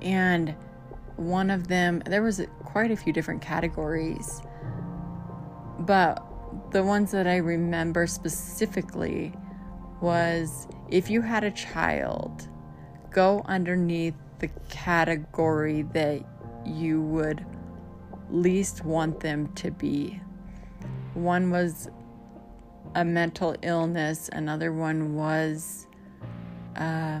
And 0.00 0.54
one 1.16 1.50
of 1.50 1.68
them, 1.68 2.02
there 2.06 2.22
was 2.22 2.40
quite 2.64 2.90
a 2.90 2.96
few 2.96 3.12
different 3.12 3.42
categories, 3.42 4.40
but 5.80 6.24
the 6.70 6.82
ones 6.82 7.10
that 7.12 7.26
I 7.26 7.36
remember 7.36 8.06
specifically 8.06 9.32
was 10.00 10.66
if 10.90 11.08
you 11.08 11.22
had 11.22 11.44
a 11.44 11.50
child, 11.50 12.48
go 13.10 13.42
underneath 13.46 14.14
the 14.38 14.48
category 14.68 15.82
that 15.92 16.24
you 16.66 17.00
would 17.00 17.44
least 18.30 18.84
want 18.84 19.20
them 19.20 19.52
to 19.54 19.70
be. 19.70 20.20
One 21.14 21.50
was 21.50 21.88
a 22.94 23.04
mental 23.04 23.54
illness, 23.62 24.28
another 24.32 24.72
one 24.72 25.14
was 25.14 25.86
uh, 26.76 27.20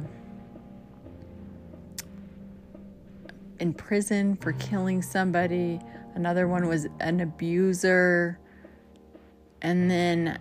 in 3.58 3.72
prison 3.74 4.36
for 4.36 4.52
killing 4.52 5.02
somebody, 5.02 5.80
another 6.14 6.48
one 6.48 6.66
was 6.66 6.86
an 7.00 7.20
abuser 7.20 8.38
and 9.62 9.90
then 9.90 10.38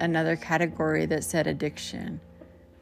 another 0.00 0.36
category 0.36 1.06
that 1.06 1.24
said 1.24 1.46
addiction. 1.46 2.20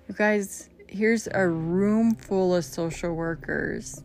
You 0.08 0.14
guys, 0.14 0.70
here's 0.88 1.28
a 1.32 1.46
room 1.46 2.14
full 2.14 2.54
of 2.54 2.64
social 2.64 3.14
workers. 3.14 4.02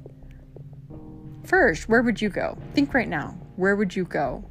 First, 1.46 1.89
where 1.89 2.01
would 2.01 2.22
you 2.22 2.29
go? 2.29 2.58
Think 2.74 2.93
right 2.93 3.08
now. 3.08 3.38
Where 3.55 3.75
would 3.75 3.96
you 3.96 4.03
go? 4.03 4.46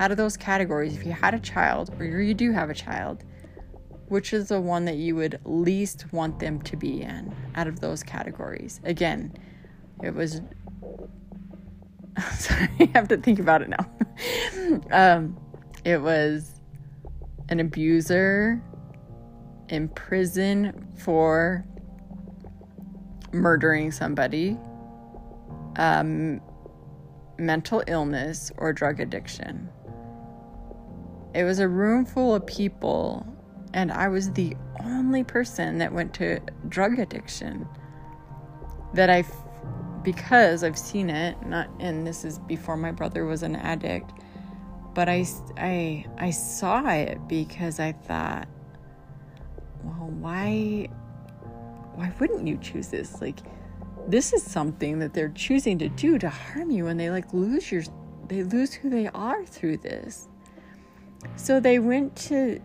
Out 0.00 0.10
of 0.10 0.16
those 0.16 0.36
categories, 0.36 0.96
if 0.96 1.06
you 1.06 1.12
had 1.12 1.34
a 1.34 1.38
child 1.38 1.94
or 1.98 2.04
you 2.04 2.34
do 2.34 2.50
have 2.52 2.68
a 2.68 2.74
child, 2.74 3.22
which 4.08 4.32
is 4.32 4.48
the 4.48 4.60
one 4.60 4.84
that 4.86 4.96
you 4.96 5.14
would 5.14 5.40
least 5.44 6.12
want 6.12 6.40
them 6.40 6.60
to 6.62 6.76
be 6.76 7.02
in 7.02 7.34
out 7.54 7.68
of 7.68 7.80
those 7.80 8.02
categories? 8.02 8.80
Again, 8.84 9.32
it 10.02 10.14
was. 10.14 10.40
Sorry, 12.38 12.68
I 12.80 12.90
have 12.94 13.08
to 13.08 13.16
think 13.16 13.38
about 13.38 13.62
it 13.62 13.68
now. 13.68 14.80
um, 14.90 15.36
it 15.84 16.00
was 16.00 16.60
an 17.48 17.60
abuser 17.60 18.62
in 19.68 19.88
prison 19.88 20.86
for 20.98 21.64
murdering 23.32 23.90
somebody, 23.90 24.56
um, 25.76 26.40
mental 27.38 27.82
illness, 27.86 28.50
or 28.56 28.72
drug 28.72 29.00
addiction. 29.00 29.68
It 31.34 31.44
was 31.44 31.58
a 31.58 31.68
room 31.68 32.06
full 32.06 32.34
of 32.34 32.46
people, 32.46 33.26
and 33.74 33.92
I 33.92 34.08
was 34.08 34.30
the 34.32 34.56
only 34.80 35.24
person 35.24 35.78
that 35.78 35.92
went 35.92 36.14
to 36.14 36.40
drug 36.68 36.98
addiction. 36.98 37.66
That 38.94 39.10
I, 39.10 39.24
because 40.02 40.62
I've 40.62 40.78
seen 40.78 41.10
it, 41.10 41.44
not, 41.44 41.68
and 41.80 42.06
this 42.06 42.24
is 42.24 42.38
before 42.38 42.76
my 42.76 42.92
brother 42.92 43.26
was 43.26 43.42
an 43.42 43.56
addict 43.56 44.12
but 44.94 45.08
I, 45.08 45.26
I, 45.56 46.06
I 46.18 46.30
saw 46.30 46.88
it 46.90 47.18
because 47.28 47.80
I 47.80 47.92
thought, 47.92 48.48
well, 49.82 50.08
why, 50.20 50.88
why 51.94 52.12
wouldn't 52.20 52.46
you 52.46 52.56
choose 52.58 52.88
this? 52.88 53.20
Like, 53.20 53.40
this 54.06 54.32
is 54.32 54.42
something 54.42 54.98
that 55.00 55.12
they're 55.12 55.30
choosing 55.30 55.78
to 55.78 55.88
do 55.88 56.18
to 56.18 56.28
harm 56.28 56.70
you, 56.70 56.86
and 56.86 56.98
they 56.98 57.10
like 57.10 57.32
lose 57.32 57.70
your, 57.72 57.82
they 58.28 58.42
lose 58.44 58.72
who 58.72 58.88
they 58.88 59.08
are 59.08 59.44
through 59.44 59.78
this. 59.78 60.28
So 61.36 61.58
they 61.58 61.78
went 61.78 62.14
to, 62.16 62.60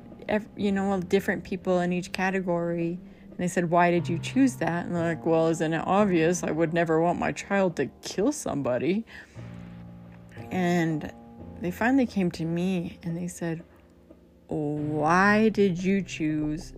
you 0.56 0.72
know, 0.72 1.00
different 1.02 1.44
people 1.44 1.80
in 1.80 1.94
each 1.94 2.12
category, 2.12 3.00
and 3.30 3.38
they 3.38 3.48
said, 3.48 3.70
"Why 3.70 3.90
did 3.90 4.08
you 4.10 4.20
choose 4.20 4.56
that?" 4.58 4.86
And 4.86 4.96
they're 4.96 5.16
like, 5.16 5.26
"Well, 5.26 5.48
isn't 5.48 5.74
it 5.74 5.84
obvious? 5.86 6.44
I 6.44 6.52
would 6.52 6.74
never 6.74 7.00
want 7.00 7.20
my 7.20 7.32
child 7.32 7.78
to 7.78 7.88
kill 8.02 8.32
somebody." 8.34 9.06
And 10.52 11.12
they 11.62 11.72
finally 11.72 12.06
came 12.06 12.32
to 12.32 12.46
me 12.46 13.00
and 13.04 13.18
they 13.18 13.28
said, 13.28 13.64
Why 14.48 15.50
did 15.50 15.84
you 15.84 16.02
choose 16.02 16.74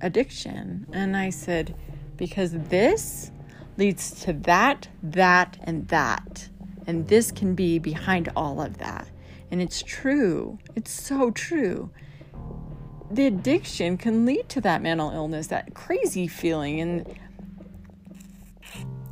addiction? 0.00 0.86
And 0.92 1.16
I 1.16 1.30
said, 1.30 1.74
Because 2.16 2.52
this 2.52 3.30
leads 3.76 4.10
to 4.24 4.32
that, 4.32 4.88
that, 5.02 5.58
and 5.62 5.86
that. 5.88 6.48
And 6.86 7.06
this 7.08 7.30
can 7.30 7.54
be 7.54 7.78
behind 7.78 8.28
all 8.34 8.60
of 8.60 8.78
that. 8.78 9.08
And 9.50 9.62
it's 9.62 9.82
true. 9.82 10.58
It's 10.74 10.90
so 10.90 11.30
true. 11.30 11.90
The 13.10 13.26
addiction 13.26 13.98
can 13.98 14.24
lead 14.24 14.48
to 14.50 14.60
that 14.62 14.82
mental 14.82 15.10
illness, 15.10 15.48
that 15.48 15.74
crazy 15.74 16.26
feeling, 16.26 16.80
and 16.80 17.18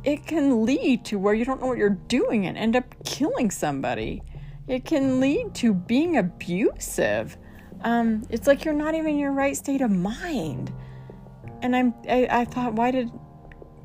it 0.03 0.25
can 0.25 0.65
lead 0.65 1.05
to 1.05 1.19
where 1.19 1.35
you 1.35 1.45
don't 1.45 1.61
know 1.61 1.67
what 1.67 1.77
you're 1.77 1.89
doing 1.89 2.47
and 2.47 2.57
end 2.57 2.75
up 2.75 2.95
killing 3.05 3.51
somebody 3.51 4.23
it 4.67 4.85
can 4.85 5.19
lead 5.19 5.53
to 5.55 5.73
being 5.73 6.17
abusive. 6.17 7.37
Um, 7.81 8.23
it's 8.29 8.47
like 8.47 8.63
you're 8.63 8.73
not 8.73 8.93
even 8.95 9.11
in 9.11 9.19
your 9.19 9.31
right 9.31 9.55
state 9.55 9.81
of 9.81 9.91
mind. 9.91 10.73
And 11.61 11.75
I'm, 11.75 11.93
I, 12.09 12.27
I 12.29 12.45
thought, 12.45 12.73
why 12.73 12.91
did 12.91 13.11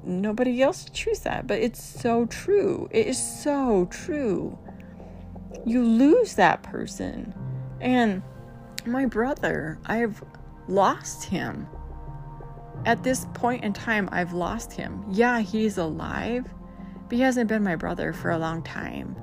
nobody 0.05 0.63
else 0.63 0.87
choose 0.93 1.21
that? 1.21 1.47
But 1.47 1.61
it's 1.61 1.83
so 1.83 2.27
true. 2.27 2.89
It 2.91 3.07
is 3.07 3.19
so 3.19 3.87
true. 3.91 4.59
You 5.65 5.83
lose 5.83 6.35
that 6.35 6.63
person. 6.63 7.35
And 7.81 8.23
my 8.87 9.07
brother, 9.07 9.79
I've 9.87 10.23
lost 10.69 11.25
him. 11.25 11.67
At 12.85 13.03
this 13.03 13.27
point 13.35 13.65
in 13.65 13.73
time, 13.73 14.09
I've 14.13 14.33
lost 14.33 14.73
him. 14.73 15.05
Yeah, 15.11 15.41
he's 15.41 15.79
alive, 15.79 16.47
but 17.09 17.17
he 17.17 17.21
hasn't 17.23 17.49
been 17.49 17.65
my 17.65 17.77
brother 17.77 18.13
for 18.13 18.31
a 18.31 18.39
long 18.39 18.63
time. 18.63 19.17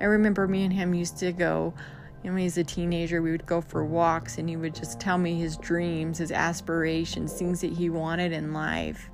I 0.00 0.04
remember 0.04 0.46
me 0.46 0.64
and 0.64 0.72
him 0.72 0.94
used 0.94 1.18
to 1.18 1.32
go 1.32 1.74
And 2.22 2.34
when 2.34 2.40
he 2.40 2.44
was 2.46 2.58
a 2.58 2.64
teenager, 2.64 3.22
we 3.22 3.30
would 3.30 3.46
go 3.46 3.60
for 3.60 3.84
walks 3.84 4.38
and 4.38 4.48
he 4.48 4.56
would 4.56 4.74
just 4.74 4.98
tell 4.98 5.16
me 5.16 5.38
his 5.38 5.56
dreams, 5.56 6.18
his 6.18 6.32
aspirations, 6.32 7.32
things 7.32 7.60
that 7.60 7.72
he 7.72 7.88
wanted 7.88 8.32
in 8.32 8.52
life. 8.52 9.08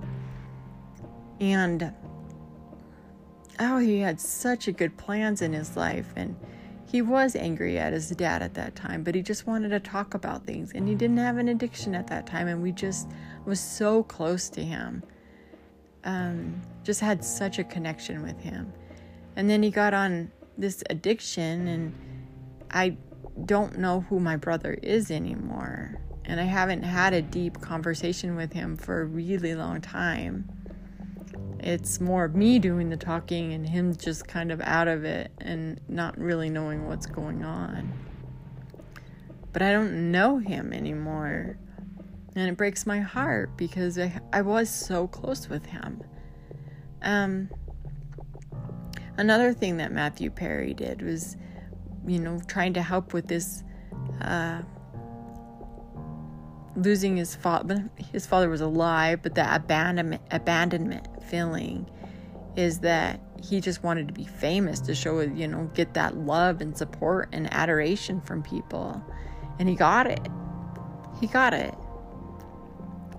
And 1.41 1.93
oh, 3.59 3.79
he 3.79 3.99
had 3.99 4.21
such 4.21 4.67
a 4.67 4.73
good 4.73 4.97
plans 4.97 5.43
in 5.43 5.53
his 5.53 5.77
life. 5.77 6.13
And 6.17 6.37
he 6.87 7.03
was 7.03 7.37
angry 7.37 7.79
at 7.79 7.93
his 7.93 8.09
dad 8.11 8.43
at 8.43 8.55
that 8.55 8.77
time, 8.77 9.03
but 9.03 9.15
he 9.15 9.23
just 9.23 9.47
wanted 9.47 9.71
to 9.71 9.81
talk 9.81 10.15
about 10.15 10.47
things. 10.47 10.73
And 10.75 10.89
he 10.89 10.95
didn't 10.95 11.19
have 11.19 11.37
an 11.37 11.49
addiction 11.49 11.95
at 11.95 12.07
that 12.07 12.27
time. 12.27 12.49
And 12.49 12.63
we 12.63 12.73
just 12.73 13.09
was 13.45 13.61
so 13.61 14.05
close 14.05 14.49
to 14.51 14.63
him. 14.63 15.03
Um, 16.05 16.63
just 16.83 17.01
had 17.01 17.25
such 17.25 17.59
a 17.59 17.65
connection 17.65 18.23
with 18.23 18.41
him. 18.41 18.73
And 19.37 19.51
then 19.51 19.63
he 19.63 19.71
got 19.71 19.95
on 19.95 20.31
this 20.57 20.83
addiction, 20.91 21.67
and 21.69 21.95
I 22.71 22.97
don't 23.45 23.79
know 23.79 24.03
who 24.03 24.21
my 24.21 24.37
brother 24.37 24.75
is 24.83 25.11
anymore. 25.11 26.01
And 26.25 26.41
I 26.41 26.45
haven't 26.45 26.83
had 26.83 27.15
a 27.15 27.23
deep 27.23 27.61
conversation 27.61 28.37
with 28.37 28.53
him 28.53 28.77
for 28.77 29.03
a 29.03 29.05
really 29.05 29.55
long 29.55 29.81
time. 29.81 30.49
It's 31.59 32.01
more 32.01 32.29
me 32.29 32.59
doing 32.59 32.91
the 32.91 32.97
talking 32.97 33.53
and 33.53 33.69
him 33.69 33.95
just 33.95 34.27
kind 34.27 34.51
of 34.51 34.61
out 34.61 34.89
of 34.89 35.05
it 35.05 35.31
and 35.41 35.81
not 35.89 36.19
really 36.19 36.49
knowing 36.49 36.89
what's 36.89 37.07
going 37.07 37.45
on. 37.45 37.93
But 39.53 39.63
I 39.63 39.73
don't 39.73 40.11
know 40.11 40.39
him 40.39 40.73
anymore. 40.73 41.57
And 42.35 42.49
it 42.49 42.57
breaks 42.57 42.87
my 42.87 43.01
heart 43.01 43.57
because 43.57 43.99
I, 43.99 44.21
I 44.33 44.43
was 44.43 44.71
so 44.71 45.07
close 45.07 45.49
with 45.49 45.67
him. 45.67 46.03
Um, 47.03 47.51
another 49.17 49.53
thing 49.53 49.77
that 49.79 49.93
Matthew 49.93 50.31
Perry 50.31 50.75
did 50.75 51.03
was, 51.03 51.37
you 52.07 52.19
know, 52.19 52.41
trying 52.47 52.75
to 52.75 52.83
help 52.83 53.13
with 53.13 53.29
this 53.29 53.63
uh, 54.21 54.63
losing 56.77 57.17
his 57.17 57.35
father. 57.35 57.91
His 58.13 58.27
father 58.27 58.49
was 58.49 58.61
alive, 58.61 59.23
but 59.23 59.35
the 59.35 59.55
abandonment 59.55 60.23
abandonment 60.31 61.07
feeling 61.25 61.89
is 62.57 62.81
that 62.81 63.21
he 63.43 63.61
just 63.61 63.83
wanted 63.83 64.07
to 64.09 64.15
be 64.15 64.25
famous 64.25 64.81
to 64.81 64.95
show, 64.95 65.21
you 65.21 65.49
know, 65.49 65.71
get 65.75 65.95
that 65.95 66.17
love 66.17 66.61
and 66.61 66.77
support 66.77 67.29
and 67.33 67.53
adoration 67.53 68.21
from 68.21 68.43
people, 68.43 69.03
and 69.59 69.69
he 69.69 69.75
got 69.75 70.07
it. 70.07 70.27
He 71.21 71.27
got 71.27 71.55
it. 71.55 71.75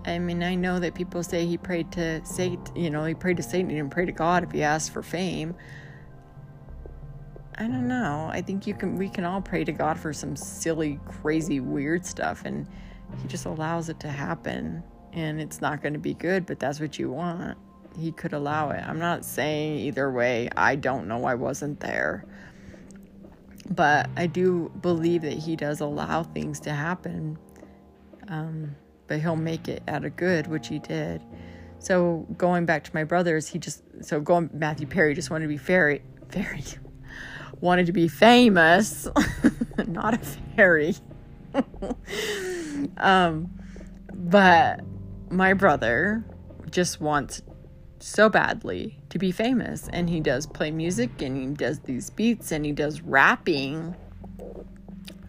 I 0.06 0.20
mean, 0.20 0.44
I 0.44 0.56
know 0.56 0.80
that 0.80 0.96
people 0.96 1.24
say 1.24 1.46
he 1.46 1.58
prayed 1.58 1.92
to 1.94 2.24
Satan, 2.26 2.76
you 2.76 2.90
know, 2.90 3.06
he 3.06 3.14
prayed 3.14 3.38
to 3.38 3.44
Satan, 3.44 3.70
he 3.70 3.78
didn't 3.78 3.92
pray 3.92 4.06
to 4.06 4.12
God 4.12 4.44
if 4.44 4.52
he 4.52 4.62
asked 4.62 4.92
for 4.92 5.02
fame. 5.02 5.56
I 7.64 7.68
don't 7.68 7.88
know. 7.88 8.30
I 8.30 8.42
think 8.42 8.68
you 8.68 8.74
can 8.74 8.98
we 8.98 9.08
can 9.08 9.24
all 9.24 9.40
pray 9.40 9.64
to 9.64 9.72
God 9.72 9.98
for 9.98 10.12
some 10.12 10.36
silly, 10.36 11.00
crazy, 11.06 11.62
weird 11.62 12.06
stuff 12.06 12.44
and 12.44 12.68
he 13.22 13.28
just 13.30 13.46
allows 13.46 13.88
it 13.88 14.02
to 14.02 14.10
happen 14.10 14.84
and 15.14 15.40
it's 15.40 15.62
not 15.62 15.82
going 15.82 15.94
to 15.94 16.00
be 16.00 16.14
good, 16.14 16.46
but 16.46 16.60
that's 16.60 16.82
what 16.82 17.00
you 17.00 17.10
want. 17.10 17.58
He 17.98 18.12
could 18.12 18.34
allow 18.34 18.72
it. 18.72 18.84
I'm 18.86 19.00
not 19.00 19.24
saying 19.24 19.78
either 19.78 20.12
way. 20.12 20.50
I 20.58 20.76
don't 20.76 21.08
know. 21.08 21.24
I 21.24 21.36
wasn't 21.36 21.80
there. 21.80 22.26
But 23.70 24.10
I 24.18 24.28
do 24.28 24.70
believe 24.82 25.22
that 25.22 25.34
he 25.34 25.56
does 25.56 25.80
allow 25.80 26.24
things 26.24 26.60
to 26.62 26.74
happen. 26.74 27.38
Um, 28.28 28.76
but 29.08 29.22
he'll 29.22 29.38
make 29.38 29.70
it 29.70 29.84
out 29.88 30.04
of 30.04 30.18
good, 30.18 30.48
which 30.48 30.68
he 30.68 30.80
did. 30.80 31.22
So 31.80 32.28
going 32.38 32.66
back 32.66 32.84
to 32.86 32.92
my 32.94 33.06
brothers, 33.06 33.48
he 33.48 33.58
just 33.58 33.84
so 34.02 34.20
going 34.20 34.50
Matthew 34.52 34.88
Perry 34.88 35.14
just 35.14 35.30
wanted 35.30 35.46
to 35.46 35.50
be 35.50 35.58
fairy 35.58 36.02
fairy 36.30 36.64
wanted 37.64 37.86
to 37.86 37.92
be 37.92 38.08
famous, 38.08 39.08
not 39.88 40.14
a 40.14 40.18
fairy. 40.56 40.96
um, 42.98 43.50
but 44.14 44.82
my 45.30 45.54
brother 45.54 46.24
just 46.70 47.00
wants 47.00 47.42
so 48.00 48.30
badly 48.30 49.00
to 49.10 49.18
be 49.18 49.32
famous, 49.32 49.88
and 49.94 50.10
he 50.10 50.20
does 50.20 50.46
play 50.46 50.72
music, 50.72 51.22
and 51.22 51.38
he 51.38 51.48
does 51.48 51.80
these 51.80 52.10
beats, 52.10 52.52
and 52.52 52.66
he 52.66 52.72
does 52.72 53.02
rapping. 53.02 53.96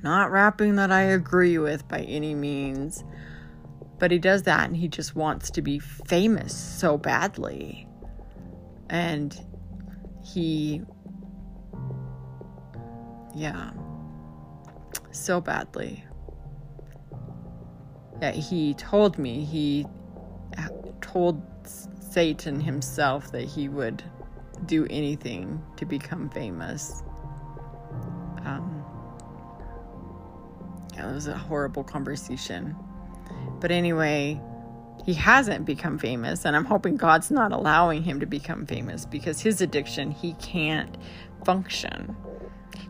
Not 0.03 0.31
rapping 0.31 0.77
that 0.77 0.91
I 0.91 1.03
agree 1.03 1.57
with 1.59 1.87
by 1.89 2.01
any 2.01 2.35
means 2.35 3.05
but 3.99 4.11
he 4.11 4.19
does 4.19 4.43
that 4.43 4.67
and 4.67 4.77
he 4.77 4.89
just 4.89 5.15
wants 5.15 5.51
to 5.51 5.63
be 5.63 5.79
famous 5.79 6.55
so 6.55 6.99
badly. 6.99 7.89
And 8.91 9.35
he, 10.23 10.83
yeah, 13.35 13.71
so 15.11 15.41
badly. 15.41 16.05
Yeah, 18.23 18.31
he 18.33 18.75
told 18.75 19.19
me, 19.19 19.45
he 19.45 19.87
told 21.15 21.41
Satan 22.11 22.61
himself 22.61 23.31
that 23.31 23.45
he 23.45 23.69
would 23.69 24.03
do 24.67 24.87
anything 24.91 25.63
to 25.77 25.85
become 25.85 26.29
famous. 26.31 27.03
Um, 28.45 28.85
yeah, 30.95 31.11
it 31.11 31.15
was 31.15 31.29
a 31.29 31.37
horrible 31.37 31.85
conversation. 31.85 32.75
But 33.61 33.71
anyway, 33.71 34.41
he 35.05 35.15
hasn't 35.15 35.65
become 35.65 35.99
famous, 35.99 36.45
and 36.45 36.57
I'm 36.57 36.65
hoping 36.65 36.97
God's 36.97 37.31
not 37.31 37.53
allowing 37.53 38.03
him 38.03 38.19
to 38.21 38.27
become 38.27 38.67
famous 38.67 39.07
because 39.07 39.41
his 39.41 39.61
addiction, 39.61 40.11
he 40.11 40.35
can't 40.35 40.97
function. 41.45 42.17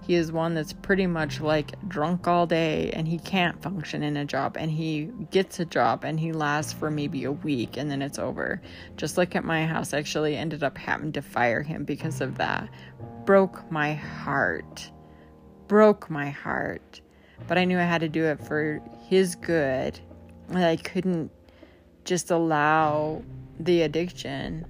He 0.03 0.15
is 0.15 0.33
one 0.33 0.55
that's 0.55 0.73
pretty 0.73 1.07
much 1.07 1.41
like 1.41 1.73
drunk 1.89 2.27
all 2.27 2.47
day 2.47 2.91
and 2.93 3.09
he 3.09 3.19
can't 3.19 3.63
function 3.63 4.03
in 4.03 4.17
a 4.17 4.25
job. 4.25 4.57
And 4.59 4.71
he 4.71 5.11
gets 5.31 5.61
a 5.61 5.65
job 5.65 6.05
and 6.05 6.19
he 6.19 6.33
lasts 6.33 6.73
for 6.73 6.91
maybe 6.91 7.25
a 7.25 7.33
week 7.33 7.77
and 7.77 7.91
then 7.91 8.03
it's 8.03 8.19
over. 8.19 8.61
Just 8.97 9.17
like 9.17 9.35
at 9.35 9.45
my 9.45 9.67
house, 9.67 9.95
I 9.95 9.99
actually 9.99 10.37
ended 10.37 10.63
up 10.63 10.77
having 10.77 11.13
to 11.13 11.23
fire 11.23 11.63
him 11.63 11.85
because 11.85 12.21
of 12.21 12.37
that. 12.39 12.69
Broke 13.25 13.71
my 13.71 13.95
heart. 13.95 14.91
Broke 15.69 16.11
my 16.11 16.31
heart. 16.31 17.01
But 17.49 17.59
I 17.59 17.65
knew 17.65 17.79
I 17.79 17.83
had 17.83 18.01
to 18.01 18.09
do 18.09 18.25
it 18.25 18.41
for 18.45 18.81
his 19.09 19.35
good 19.35 20.01
I 20.53 20.77
couldn't 20.77 21.31
just 22.05 22.31
allow 22.31 23.23
the 23.59 23.83
addiction. 23.83 24.67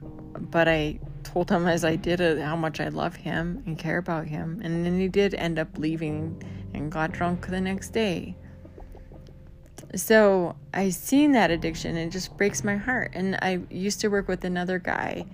But 0.00 0.68
I 0.68 1.00
told 1.32 1.50
him 1.50 1.66
as 1.66 1.84
I 1.84 1.96
did 1.96 2.20
it 2.20 2.38
how 2.38 2.56
much 2.56 2.80
I 2.80 2.88
love 2.88 3.16
him 3.16 3.62
and 3.66 3.78
care 3.78 3.98
about 3.98 4.26
him. 4.26 4.60
And 4.62 4.84
then 4.84 4.98
he 4.98 5.08
did 5.08 5.34
end 5.34 5.58
up 5.58 5.78
leaving 5.78 6.42
and 6.74 6.90
got 6.90 7.12
drunk 7.12 7.46
the 7.46 7.60
next 7.60 7.90
day. 7.90 8.36
So 9.94 10.56
I 10.74 10.90
seen 10.90 11.32
that 11.32 11.50
addiction 11.50 11.96
and 11.96 12.08
it 12.08 12.12
just 12.12 12.36
breaks 12.36 12.64
my 12.64 12.76
heart. 12.76 13.12
And 13.14 13.36
I 13.42 13.60
used 13.70 14.00
to 14.00 14.08
work 14.08 14.28
with 14.28 14.44
another 14.44 14.78
guy. 14.78 15.26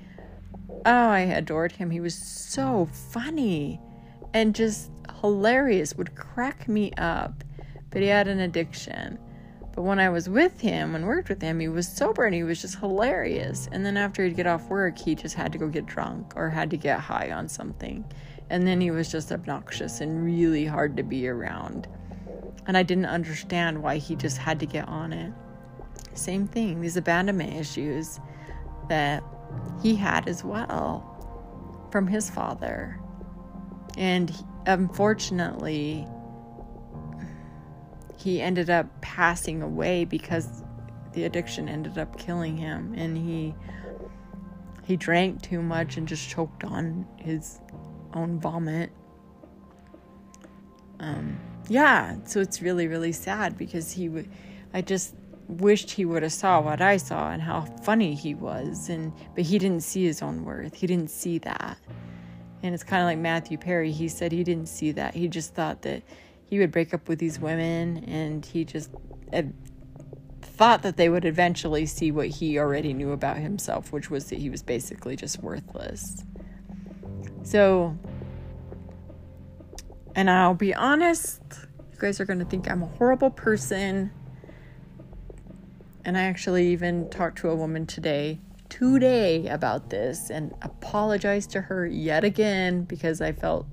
Oh, 0.87 1.09
I 1.09 1.21
adored 1.21 1.73
him. 1.73 1.91
He 1.91 2.01
was 2.01 2.15
so 2.15 2.89
funny 3.13 3.81
and 4.33 4.55
just 4.55 4.91
hilarious, 5.21 5.95
would 5.95 6.15
crack 6.15 6.69
me 6.69 6.93
up 6.99 7.45
but 7.95 8.03
he 8.03 8.09
had 8.09 8.27
an 8.27 8.41
addiction. 8.41 9.19
But 9.75 9.83
when 9.83 9.99
I 9.99 10.09
was 10.09 10.29
with 10.29 10.61
him 10.61 10.95
and 10.95 11.05
worked 11.05 11.29
with 11.29 11.43
him, 11.43 11.59
he 11.59 11.67
was 11.67 11.89
sober 11.89 12.25
and 12.25 12.35
he 12.35 12.45
was 12.45 12.61
just 12.61 12.79
hilarious. 12.79 13.69
And 13.73 13.85
then 13.85 13.97
after 13.97 14.25
he'd 14.25 14.37
get 14.37 14.47
off 14.47 14.69
work, 14.69 14.97
he 14.97 15.17
just 15.17 15.35
had 15.35 15.51
to 15.53 15.59
go 15.59 15.69
get 15.69 15.85
drunk 15.85 16.33
or 16.37 16.49
had 16.49 16.71
to 16.71 16.77
get 16.77 17.01
high 17.01 17.33
on 17.33 17.49
something. 17.49 18.05
And 18.51 18.67
then 18.67 18.81
he 18.81 18.93
was 18.93 19.11
just 19.11 19.33
obnoxious 19.33 20.01
and 20.01 20.25
really 20.25 20.65
hard 20.65 20.97
to 20.97 21.03
be 21.03 21.27
around. 21.27 21.89
And 22.67 22.77
I 22.77 22.85
didn't 22.85 23.07
understand 23.07 23.83
why 23.83 23.97
he 23.97 24.15
just 24.15 24.39
had 24.39 24.61
to 24.61 24.67
get 24.67 24.87
on 24.87 25.13
it. 25.13 25.33
Same 26.15 26.47
thing, 26.47 26.81
these 26.81 26.97
abandonment 26.97 27.55
issues 27.55 28.21
that 28.89 29.25
he 29.83 29.97
had 29.97 30.29
as 30.29 30.45
well 30.45 31.11
from 31.91 32.07
his 32.07 32.31
father. 32.31 33.01
And 33.97 34.33
unfortunately, 34.67 36.07
he 38.25 38.41
ended 38.41 38.71
up 38.71 38.87
passing 39.03 39.61
away 39.61 40.07
because 40.07 40.63
the 41.13 41.25
addiction 41.25 41.69
ended 41.69 41.99
up 41.99 42.19
killing 42.19 42.57
him 42.57 42.95
and 42.97 43.19
he 43.19 43.55
he 44.83 44.97
drank 44.97 45.43
too 45.43 45.61
much 45.61 45.99
and 45.99 46.09
just 46.09 46.29
choked 46.29 46.65
on 46.65 47.07
his 47.17 47.61
own 48.15 48.41
vomit. 48.41 48.91
Um 51.01 51.39
yeah 51.69 52.17
so 52.25 52.41
it's 52.41 52.63
really 52.63 52.87
really 52.87 53.13
sad 53.13 53.57
because 53.57 53.91
he 53.91 54.07
would 54.09 54.29
i 54.75 54.83
just 54.83 55.15
wished 55.49 55.91
he 55.91 56.05
would 56.05 56.23
have 56.23 56.31
saw 56.33 56.61
what 56.61 56.83
i 56.83 56.95
saw 56.95 57.31
and 57.31 57.41
how 57.41 57.63
funny 57.83 58.15
he 58.15 58.35
was 58.35 58.91
and 58.91 59.11
but 59.35 59.45
he 59.45 59.59
didn't 59.59 59.83
see 59.83 60.05
his 60.05 60.23
own 60.23 60.45
worth. 60.45 60.75
He 60.75 60.87
didn't 60.87 61.11
see 61.11 61.39
that. 61.39 61.79
And 62.63 62.75
it's 62.75 62.85
kind 62.85 63.03
of 63.03 63.07
like 63.07 63.19
matthew 63.19 63.59
perry 63.59 63.93
he 63.93 64.09
said 64.09 64.33
he 64.33 64.45
didn't 64.45 64.69
see 64.69 64.93
that. 64.93 65.15
He 65.15 65.29
just 65.29 65.55
thought 65.55 65.83
that 65.83 66.03
he 66.55 66.61
would 66.61 66.71
break 66.71 66.95
up 66.95 67.09
with 67.09 67.19
these 67.19 67.41
women 67.41 68.05
and 68.05 68.47
he 68.47 68.65
just 68.65 68.89
uh, 69.33 69.43
thought 70.41 70.83
that 70.83 70.97
they 70.97 71.09
would 71.09 71.25
eventually 71.25 71.85
see 71.85 72.13
what 72.13 72.29
he 72.29 72.61
already 72.61 72.95
knew 72.95 73.11
about 73.11 73.39
himself, 73.39 73.93
which 73.93 74.09
was 74.09 74.27
that 74.31 74.39
he 74.39 74.49
was 74.51 74.63
basically 74.63 75.17
just 75.17 75.43
worthless. 75.43 76.23
So 77.43 77.99
And 80.15 80.31
I'll 80.31 80.55
be 80.55 80.73
honest, 80.73 81.43
you 81.93 81.99
guys 81.99 82.21
are 82.21 82.25
going 82.25 82.39
to 82.39 82.45
think 82.45 82.71
I'm 82.71 82.85
a 82.85 82.87
horrible 82.87 83.31
person. 83.31 84.13
And 86.05 86.17
I 86.17 86.23
actually 86.23 86.69
even 86.69 87.11
talked 87.11 87.39
to 87.39 87.49
a 87.51 87.57
woman 87.57 87.85
today, 87.85 88.39
today 88.69 89.49
about 89.49 89.91
this 89.91 90.31
and 90.31 90.55
apologized 90.63 91.51
to 91.51 91.63
her 91.63 91.85
yet 91.85 92.23
again 92.23 92.85
because 92.85 93.21
I 93.21 93.33
felt 93.33 93.67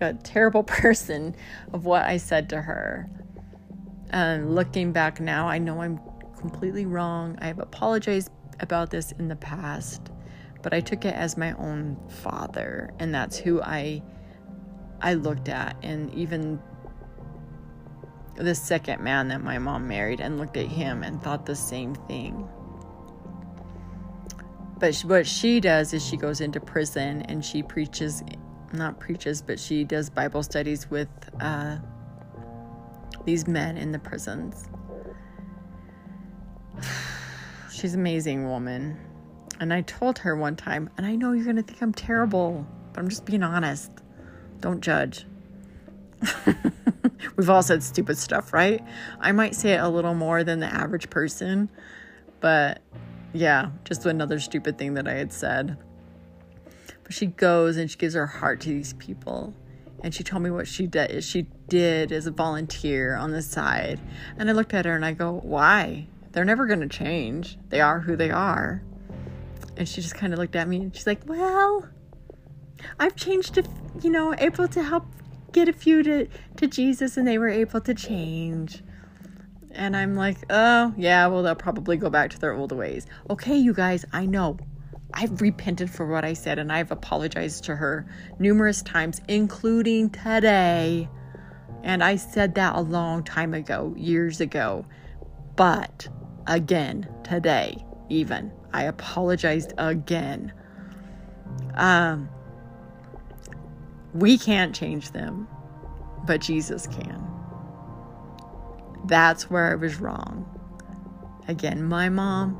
a 0.00 0.14
terrible 0.14 0.62
person 0.80 1.34
of 1.72 1.84
what 1.84 2.04
I 2.04 2.16
said 2.16 2.48
to 2.50 2.62
her. 2.62 3.08
And 4.10 4.54
looking 4.54 4.92
back 4.92 5.20
now, 5.20 5.48
I 5.48 5.58
know 5.58 5.82
I'm 5.82 6.00
completely 6.36 6.86
wrong. 6.86 7.38
I 7.40 7.46
have 7.46 7.58
apologized 7.58 8.30
about 8.58 8.90
this 8.90 9.12
in 9.12 9.28
the 9.28 9.36
past, 9.36 10.10
but 10.62 10.74
I 10.74 10.80
took 10.80 11.04
it 11.04 11.14
as 11.14 11.36
my 11.36 11.52
own 11.52 11.96
father, 12.08 12.92
and 12.98 13.14
that's 13.14 13.36
who 13.36 13.62
I 13.62 14.02
I 15.02 15.14
looked 15.14 15.48
at 15.48 15.76
and 15.82 16.12
even 16.12 16.60
the 18.36 18.54
second 18.54 19.02
man 19.02 19.28
that 19.28 19.42
my 19.42 19.58
mom 19.58 19.88
married 19.88 20.20
and 20.20 20.38
looked 20.38 20.56
at 20.56 20.66
him 20.66 21.02
and 21.02 21.22
thought 21.22 21.46
the 21.46 21.56
same 21.56 21.94
thing. 21.94 22.48
But 24.78 24.96
what 25.00 25.26
she 25.26 25.60
does 25.60 25.92
is 25.92 26.04
she 26.04 26.16
goes 26.16 26.40
into 26.40 26.58
prison 26.58 27.22
and 27.22 27.44
she 27.44 27.62
preaches, 27.62 28.22
not 28.72 29.00
preaches, 29.00 29.42
but 29.42 29.58
she 29.58 29.84
does 29.84 30.10
Bible 30.10 30.42
studies 30.42 30.90
with 30.90 31.08
uh, 31.40 31.78
these 33.24 33.46
men 33.46 33.76
in 33.76 33.92
the 33.92 33.98
prisons. 33.98 34.68
She's 37.70 37.94
an 37.94 38.00
amazing 38.00 38.48
woman. 38.48 38.98
And 39.60 39.72
I 39.72 39.82
told 39.82 40.18
her 40.18 40.36
one 40.36 40.56
time, 40.56 40.88
and 40.96 41.06
I 41.06 41.16
know 41.16 41.32
you're 41.32 41.44
going 41.44 41.56
to 41.56 41.62
think 41.62 41.82
I'm 41.82 41.92
terrible, 41.92 42.66
but 42.92 43.00
I'm 43.00 43.08
just 43.08 43.26
being 43.26 43.42
honest. 43.42 43.90
Don't 44.60 44.80
judge. 44.80 45.26
We've 47.36 47.50
all 47.50 47.62
said 47.62 47.82
stupid 47.82 48.18
stuff, 48.18 48.52
right? 48.52 48.82
I 49.20 49.32
might 49.32 49.54
say 49.54 49.72
it 49.72 49.80
a 49.80 49.88
little 49.88 50.14
more 50.14 50.44
than 50.44 50.60
the 50.60 50.66
average 50.66 51.10
person, 51.10 51.70
but 52.40 52.80
yeah, 53.32 53.70
just 53.84 54.06
another 54.06 54.38
stupid 54.40 54.78
thing 54.78 54.94
that 54.94 55.06
I 55.06 55.14
had 55.14 55.32
said. 55.32 55.76
But 57.10 57.16
she 57.16 57.26
goes 57.26 57.76
and 57.76 57.90
she 57.90 57.98
gives 57.98 58.14
her 58.14 58.28
heart 58.28 58.60
to 58.60 58.68
these 58.68 58.92
people. 58.92 59.52
And 60.04 60.14
she 60.14 60.22
told 60.22 60.44
me 60.44 60.50
what 60.52 60.68
she 60.68 60.86
did 60.86 61.24
she 61.24 61.48
did 61.66 62.12
as 62.12 62.28
a 62.28 62.30
volunteer 62.30 63.16
on 63.16 63.32
the 63.32 63.42
side. 63.42 63.98
And 64.38 64.48
I 64.48 64.52
looked 64.52 64.72
at 64.74 64.84
her 64.84 64.94
and 64.94 65.04
I 65.04 65.14
go, 65.14 65.40
Why? 65.42 66.06
They're 66.30 66.44
never 66.44 66.66
gonna 66.66 66.86
change. 66.86 67.58
They 67.68 67.80
are 67.80 67.98
who 67.98 68.14
they 68.14 68.30
are. 68.30 68.84
And 69.76 69.88
she 69.88 70.00
just 70.00 70.14
kind 70.14 70.32
of 70.32 70.38
looked 70.38 70.54
at 70.54 70.68
me 70.68 70.76
and 70.76 70.94
she's 70.94 71.08
like, 71.08 71.22
Well, 71.26 71.88
I've 73.00 73.16
changed 73.16 73.54
to 73.54 73.64
you 74.00 74.10
know, 74.10 74.32
able 74.38 74.68
to 74.68 74.80
help 74.80 75.06
get 75.50 75.68
a 75.68 75.72
few 75.72 76.04
to, 76.04 76.28
to 76.58 76.66
Jesus 76.68 77.16
and 77.16 77.26
they 77.26 77.38
were 77.38 77.48
able 77.48 77.80
to 77.80 77.92
change. 77.92 78.84
And 79.72 79.96
I'm 79.96 80.14
like, 80.14 80.36
oh, 80.48 80.94
yeah, 80.96 81.26
well, 81.26 81.42
they'll 81.42 81.56
probably 81.56 81.96
go 81.96 82.08
back 82.08 82.30
to 82.30 82.38
their 82.38 82.52
old 82.52 82.70
ways. 82.70 83.08
Okay, 83.28 83.56
you 83.56 83.72
guys, 83.72 84.04
I 84.12 84.26
know. 84.26 84.58
I've 85.14 85.40
repented 85.40 85.90
for 85.90 86.06
what 86.06 86.24
I 86.24 86.32
said 86.32 86.58
and 86.58 86.72
I've 86.72 86.90
apologized 86.90 87.64
to 87.64 87.76
her 87.76 88.06
numerous 88.38 88.82
times, 88.82 89.20
including 89.28 90.10
today. 90.10 91.08
And 91.82 92.04
I 92.04 92.16
said 92.16 92.54
that 92.56 92.76
a 92.76 92.80
long 92.80 93.24
time 93.24 93.54
ago, 93.54 93.94
years 93.96 94.40
ago. 94.40 94.84
But 95.56 96.08
again, 96.46 97.08
today, 97.24 97.84
even, 98.08 98.52
I 98.72 98.84
apologized 98.84 99.72
again. 99.78 100.52
Um, 101.74 102.28
we 104.14 104.38
can't 104.38 104.74
change 104.74 105.12
them, 105.12 105.48
but 106.26 106.40
Jesus 106.40 106.86
can. 106.86 107.26
That's 109.06 109.50
where 109.50 109.72
I 109.72 109.74
was 109.74 110.00
wrong. 110.00 110.46
Again, 111.48 111.82
my 111.82 112.08
mom 112.08 112.58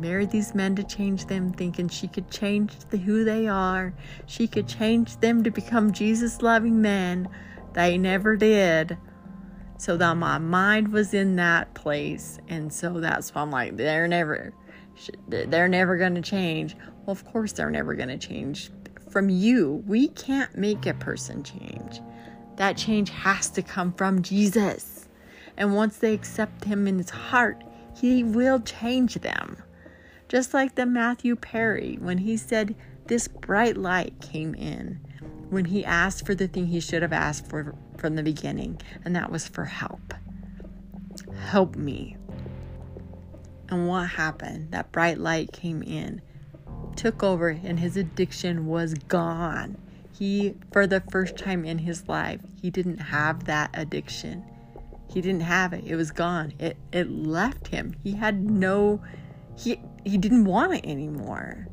married 0.00 0.30
these 0.30 0.54
men 0.54 0.74
to 0.76 0.82
change 0.82 1.26
them, 1.26 1.52
thinking 1.52 1.88
she 1.88 2.08
could 2.08 2.30
change 2.30 2.72
the, 2.90 2.96
who 2.96 3.24
they 3.24 3.46
are. 3.46 3.92
She 4.26 4.46
could 4.46 4.66
change 4.66 5.16
them 5.18 5.44
to 5.44 5.50
become 5.50 5.92
Jesus 5.92 6.42
loving 6.42 6.80
men. 6.80 7.28
They 7.74 7.98
never 7.98 8.36
did. 8.36 8.98
So 9.78 9.96
that 9.96 10.16
my 10.16 10.38
mind 10.38 10.88
was 10.88 11.14
in 11.14 11.36
that 11.36 11.74
place. 11.74 12.38
And 12.48 12.72
so 12.72 13.00
that's 13.00 13.34
why 13.34 13.42
I'm 13.42 13.50
like, 13.50 13.76
they're 13.76 14.08
never, 14.08 14.52
they're 15.28 15.68
never 15.68 15.96
going 15.96 16.14
to 16.16 16.22
change. 16.22 16.76
Well, 17.04 17.12
of 17.12 17.24
course 17.24 17.52
they're 17.52 17.70
never 17.70 17.94
going 17.94 18.08
to 18.08 18.18
change 18.18 18.70
from 19.10 19.28
you. 19.28 19.82
We 19.86 20.08
can't 20.08 20.56
make 20.56 20.86
a 20.86 20.94
person 20.94 21.42
change. 21.42 22.00
That 22.56 22.76
change 22.76 23.10
has 23.10 23.50
to 23.50 23.62
come 23.62 23.92
from 23.92 24.22
Jesus. 24.22 25.08
And 25.56 25.74
once 25.74 25.98
they 25.98 26.14
accept 26.14 26.64
Him 26.64 26.86
in 26.86 26.98
His 26.98 27.10
heart, 27.10 27.64
He 27.98 28.22
will 28.22 28.60
change 28.60 29.14
them. 29.14 29.62
Just 30.30 30.54
like 30.54 30.76
the 30.76 30.86
Matthew 30.86 31.36
Perry, 31.36 31.98
when 32.00 32.18
he 32.18 32.38
said, 32.38 32.74
This 33.08 33.28
bright 33.28 33.76
light 33.76 34.14
came 34.22 34.54
in, 34.54 35.00
when 35.50 35.66
he 35.66 35.84
asked 35.84 36.24
for 36.24 36.34
the 36.34 36.48
thing 36.48 36.66
he 36.66 36.80
should 36.80 37.02
have 37.02 37.12
asked 37.12 37.48
for 37.48 37.74
from 37.98 38.14
the 38.14 38.22
beginning, 38.22 38.80
and 39.04 39.14
that 39.16 39.30
was 39.30 39.46
for 39.46 39.66
help. 39.66 40.14
Help 41.36 41.76
me. 41.76 42.16
And 43.68 43.88
what 43.88 44.08
happened? 44.10 44.70
That 44.70 44.92
bright 44.92 45.18
light 45.18 45.52
came 45.52 45.82
in 45.82 46.22
took 46.96 47.22
over 47.22 47.48
and 47.48 47.80
his 47.80 47.96
addiction 47.96 48.66
was 48.66 48.94
gone. 48.94 49.76
He, 50.12 50.54
for 50.70 50.86
the 50.86 51.00
first 51.10 51.36
time 51.36 51.64
in 51.64 51.78
his 51.78 52.08
life, 52.08 52.40
he 52.60 52.70
didn't 52.70 52.98
have 52.98 53.44
that 53.44 53.70
addiction. 53.72 54.44
He 55.08 55.20
didn't 55.20 55.40
have 55.40 55.72
it. 55.72 55.84
It 55.86 55.96
was 55.96 56.10
gone. 56.10 56.52
It 56.58 56.76
it 56.92 57.10
left 57.10 57.68
him. 57.68 57.94
He 58.02 58.12
had 58.12 58.44
no 58.50 59.02
he 59.56 59.80
he 60.10 60.18
didn't 60.18 60.44
want 60.44 60.74
it 60.74 60.84
anymore. 60.84 61.68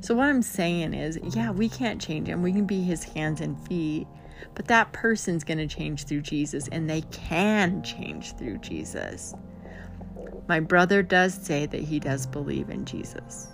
So 0.00 0.14
what 0.14 0.26
I'm 0.26 0.42
saying 0.42 0.94
is, 0.94 1.18
yeah, 1.34 1.52
we 1.52 1.68
can't 1.68 2.00
change 2.00 2.28
him. 2.28 2.42
We 2.42 2.52
can 2.52 2.66
be 2.66 2.82
his 2.82 3.04
hands 3.04 3.40
and 3.40 3.58
feet, 3.68 4.06
but 4.54 4.66
that 4.66 4.92
person's 4.92 5.44
going 5.44 5.58
to 5.58 5.66
change 5.66 6.04
through 6.04 6.22
Jesus 6.22 6.68
and 6.68 6.90
they 6.90 7.02
can 7.02 7.82
change 7.82 8.36
through 8.36 8.58
Jesus. 8.58 9.32
My 10.48 10.60
brother 10.60 11.02
does 11.02 11.34
say 11.34 11.66
that 11.66 11.80
he 11.80 12.00
does 12.00 12.26
believe 12.26 12.68
in 12.68 12.84
Jesus. 12.84 13.48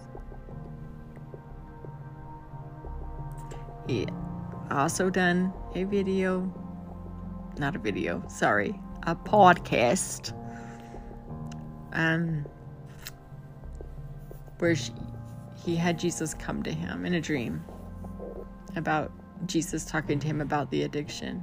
He 3.87 4.07
also 4.71 5.11
done 5.11 5.53
a 5.75 5.85
video, 5.85 6.53
not 7.59 7.77
a 7.77 7.79
video, 7.79 8.25
sorry, 8.29 8.79
a 9.03 9.15
podcast, 9.15 10.33
um, 11.93 12.47
where 14.63 14.77
she, 14.77 14.93
he 15.65 15.75
had 15.75 15.99
Jesus 15.99 16.35
come 16.35 16.63
to 16.63 16.73
him 16.73 17.05
in 17.05 17.15
a 17.15 17.21
dream 17.21 17.65
about 18.77 19.11
Jesus 19.47 19.85
talking 19.85 20.21
to 20.21 20.27
him 20.27 20.41
about 20.41 20.71
the 20.71 20.85
addiction. 20.85 21.43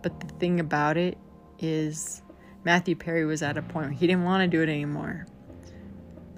But 0.00 0.20
the 0.20 0.28
thing 0.34 0.60
about 0.60 0.96
it 0.96 1.18
is, 1.58 2.22
Matthew 2.64 2.94
Perry 2.94 3.24
was 3.24 3.42
at 3.42 3.58
a 3.58 3.62
point 3.62 3.86
where 3.86 3.90
he 3.90 4.06
didn't 4.06 4.22
want 4.22 4.42
to 4.42 4.56
do 4.56 4.62
it 4.62 4.68
anymore. 4.68 5.26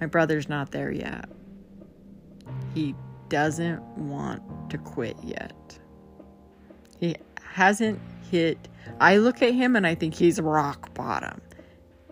My 0.00 0.06
brother's 0.06 0.48
not 0.48 0.70
there 0.70 0.90
yet. 0.90 1.28
He 2.74 2.94
doesn't 3.28 3.82
want 3.98 4.70
to 4.70 4.78
quit 4.78 5.16
yet. 5.22 5.78
He 6.98 7.16
hasn't 7.42 8.00
hit. 8.30 8.68
I 8.98 9.18
look 9.18 9.42
at 9.42 9.52
him 9.52 9.76
and 9.76 9.86
I 9.86 9.94
think 9.94 10.14
he's 10.14 10.40
rock 10.40 10.94
bottom. 10.94 11.42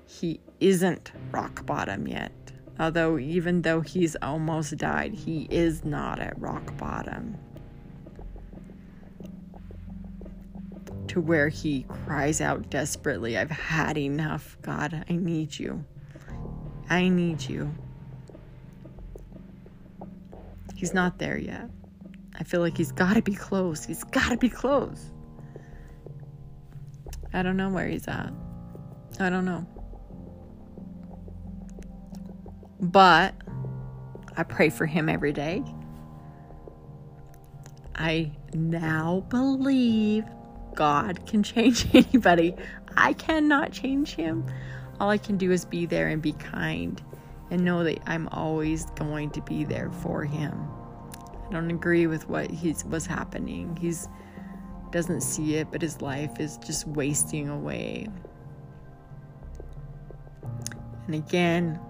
He 0.07 0.38
isn't 0.61 1.12
rock 1.31 1.64
bottom 1.64 2.07
yet. 2.07 2.33
Although, 2.78 3.18
even 3.18 3.62
though 3.62 3.80
he's 3.80 4.16
almost 4.16 4.76
died, 4.76 5.12
he 5.12 5.46
is 5.50 5.85
not 5.85 6.18
at 6.18 6.40
rock 6.40 6.76
bottom. 6.78 7.37
To 11.08 11.20
where 11.20 11.48
he 11.48 11.85
cries 12.06 12.40
out 12.40 12.70
desperately, 12.70 13.37
I've 13.37 13.50
had 13.50 13.98
enough. 13.98 14.56
God, 14.62 15.04
I 15.08 15.12
need 15.14 15.58
you. 15.58 15.85
I 16.88 17.08
need 17.08 17.42
you. 17.42 17.72
He's 20.74 20.94
not 20.94 21.18
there 21.18 21.38
yet. 21.38 21.70
I 22.38 22.44
feel 22.44 22.61
like 22.61 22.76
he's 22.76 22.92
got 22.92 23.14
to 23.14 23.22
be 23.22 23.35
close. 23.35 23.85
He's 23.85 24.04
got 24.04 24.30
to 24.30 24.37
be 24.37 24.48
close. 24.48 25.12
I 27.32 27.42
don't 27.42 27.56
know 27.56 27.70
where 27.70 27.87
he's 27.87 28.08
at. 28.08 28.32
I 29.20 29.30
don't 29.30 29.44
know. 29.44 29.66
But 32.82 33.34
I 34.36 34.42
pray 34.42 34.68
for 34.68 34.86
him 34.86 35.08
every 35.08 35.32
day. 35.32 35.62
I 37.94 38.32
now 38.52 39.24
believe 39.28 40.24
God 40.74 41.24
can 41.26 41.42
change 41.42 41.86
anybody. 41.94 42.54
I 42.96 43.12
cannot 43.12 43.72
change 43.72 44.14
him. 44.14 44.44
All 44.98 45.08
I 45.08 45.18
can 45.18 45.36
do 45.36 45.52
is 45.52 45.64
be 45.64 45.86
there 45.86 46.08
and 46.08 46.20
be 46.20 46.32
kind 46.32 47.00
and 47.50 47.64
know 47.64 47.84
that 47.84 48.00
I'm 48.06 48.28
always 48.28 48.86
going 48.96 49.30
to 49.30 49.42
be 49.42 49.64
there 49.64 49.90
for 49.90 50.24
him. 50.24 50.68
I 51.48 51.52
don't 51.52 51.70
agree 51.70 52.06
with 52.06 52.28
what 52.28 52.50
he's 52.50 52.84
was 52.84 53.06
happening. 53.06 53.76
He's 53.80 54.08
doesn't 54.90 55.22
see 55.22 55.56
it, 55.56 55.68
but 55.70 55.80
his 55.80 56.02
life 56.02 56.38
is 56.38 56.58
just 56.58 56.86
wasting 56.86 57.48
away. 57.48 58.08
And 61.06 61.14
again, 61.14 61.80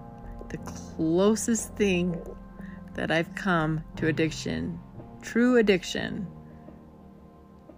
the 0.53 0.57
closest 0.59 1.75
thing 1.75 2.15
that 2.93 3.09
I've 3.09 3.33
come 3.33 3.83
to 3.95 4.07
addiction, 4.07 4.79
true 5.23 5.57
addiction, 5.57 6.27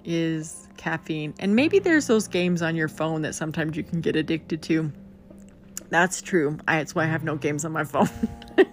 is 0.03 0.67
caffeine. 0.75 1.33
And 1.39 1.55
maybe 1.55 1.79
there's 1.79 2.05
those 2.05 2.27
games 2.27 2.61
on 2.61 2.75
your 2.75 2.89
phone 2.89 3.21
that 3.21 3.33
sometimes 3.33 3.77
you 3.77 3.83
can 3.83 4.01
get 4.01 4.17
addicted 4.17 4.61
to. 4.63 4.91
That's 5.89 6.21
true. 6.21 6.57
I, 6.67 6.79
that's 6.79 6.93
why 6.93 7.03
I 7.03 7.07
have 7.07 7.23
no 7.23 7.37
games 7.37 7.63
on 7.63 7.71
my 7.71 7.85
phone. 7.85 8.09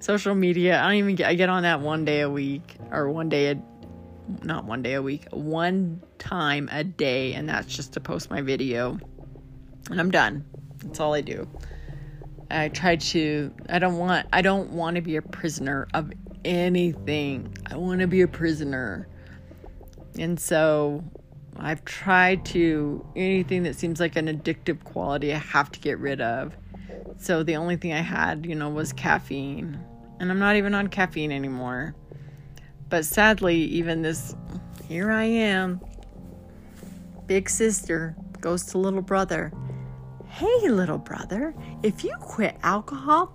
Social 0.00 0.34
media, 0.34 0.80
I 0.80 0.88
don't 0.88 0.94
even 0.94 1.14
get, 1.14 1.28
I 1.28 1.34
get 1.34 1.48
on 1.48 1.62
that 1.62 1.80
one 1.80 2.04
day 2.04 2.22
a 2.22 2.30
week 2.30 2.78
or 2.90 3.08
one 3.10 3.28
day 3.28 3.52
a, 3.52 3.62
not 4.42 4.64
one 4.64 4.82
day 4.82 4.94
a 4.94 5.02
week, 5.02 5.28
one 5.30 6.02
time 6.18 6.68
a 6.72 6.82
day, 6.82 7.34
and 7.34 7.48
that's 7.48 7.68
just 7.68 7.92
to 7.92 8.00
post 8.00 8.28
my 8.28 8.42
video. 8.42 8.98
And 9.88 10.00
I'm 10.00 10.10
done. 10.10 10.44
That's 10.82 10.98
all 10.98 11.14
I 11.14 11.20
do. 11.20 11.48
I 12.50 12.68
try 12.68 12.96
to 12.96 13.54
I 13.68 13.78
don't 13.78 13.98
want 13.98 14.26
I 14.32 14.42
don't 14.42 14.70
want 14.70 14.96
to 14.96 15.02
be 15.02 15.16
a 15.16 15.22
prisoner 15.22 15.86
of 15.94 16.12
anything. 16.44 17.56
I 17.66 17.76
want 17.76 18.00
to 18.00 18.06
be 18.06 18.22
a 18.22 18.28
prisoner 18.28 19.08
and 20.18 20.38
so 20.38 21.04
I've 21.56 21.84
tried 21.84 22.44
to, 22.46 23.04
anything 23.16 23.64
that 23.64 23.74
seems 23.74 23.98
like 23.98 24.16
an 24.16 24.26
addictive 24.26 24.82
quality, 24.84 25.34
I 25.34 25.38
have 25.38 25.72
to 25.72 25.80
get 25.80 25.98
rid 25.98 26.20
of. 26.20 26.56
So 27.18 27.42
the 27.42 27.56
only 27.56 27.76
thing 27.76 27.92
I 27.92 28.00
had, 28.00 28.46
you 28.46 28.54
know, 28.54 28.68
was 28.68 28.92
caffeine. 28.92 29.78
And 30.20 30.30
I'm 30.30 30.38
not 30.38 30.56
even 30.56 30.74
on 30.74 30.86
caffeine 30.88 31.32
anymore. 31.32 31.96
But 32.88 33.04
sadly, 33.04 33.56
even 33.56 34.02
this, 34.02 34.34
here 34.88 35.10
I 35.10 35.24
am, 35.24 35.80
big 37.26 37.50
sister 37.50 38.16
goes 38.40 38.64
to 38.66 38.78
little 38.78 39.02
brother. 39.02 39.52
Hey, 40.38 40.68
little 40.68 40.98
brother, 40.98 41.52
if 41.82 42.04
you 42.04 42.14
quit 42.20 42.56
alcohol, 42.62 43.32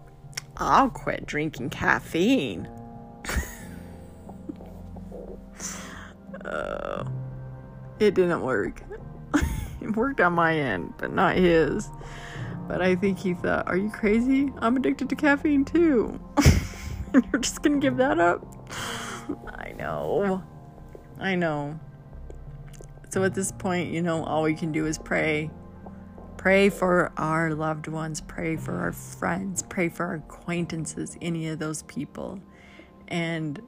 I'll 0.56 0.90
quit 0.90 1.26
drinking 1.26 1.70
caffeine. 1.72 2.66
Uh, 6.46 7.04
it 8.00 8.14
didn't 8.14 8.42
work. 8.42 8.84
it 9.82 9.94
worked 9.98 10.22
on 10.22 10.32
my 10.32 10.58
end, 10.58 10.94
but 10.98 11.12
not 11.12 11.36
his. 11.36 11.90
But 12.70 12.82
I 12.82 12.96
think 12.96 13.20
he 13.20 13.34
thought, 13.34 13.68
Are 13.68 13.76
you 13.76 13.90
crazy? 13.90 14.54
I'm 14.60 14.78
addicted 14.78 15.10
to 15.10 15.18
caffeine 15.18 15.66
too. 15.66 16.18
and 17.14 17.26
you're 17.34 17.42
just 17.42 17.62
gonna 17.62 17.80
give 17.80 17.98
that 17.98 18.18
up? 18.18 18.48
I 19.50 19.74
know. 19.74 20.42
I 21.20 21.36
know. 21.36 21.78
So 23.10 23.26
at 23.26 23.34
this 23.34 23.52
point, 23.52 23.92
you 23.92 24.02
know, 24.02 24.24
all 24.24 24.44
we 24.44 24.54
can 24.54 24.72
do 24.72 24.86
is 24.86 24.98
pray. 24.98 25.52
Pray 26.44 26.68
for 26.68 27.14
our 27.16 27.54
loved 27.54 27.88
ones, 27.88 28.20
pray 28.20 28.58
for 28.58 28.74
our 28.74 28.92
friends, 28.92 29.64
pray 29.64 29.88
for 29.88 30.08
our 30.08 30.16
acquaintances, 30.16 31.18
any 31.22 31.48
of 31.48 31.58
those 31.58 31.84
people. 31.84 32.38
And 33.08 33.62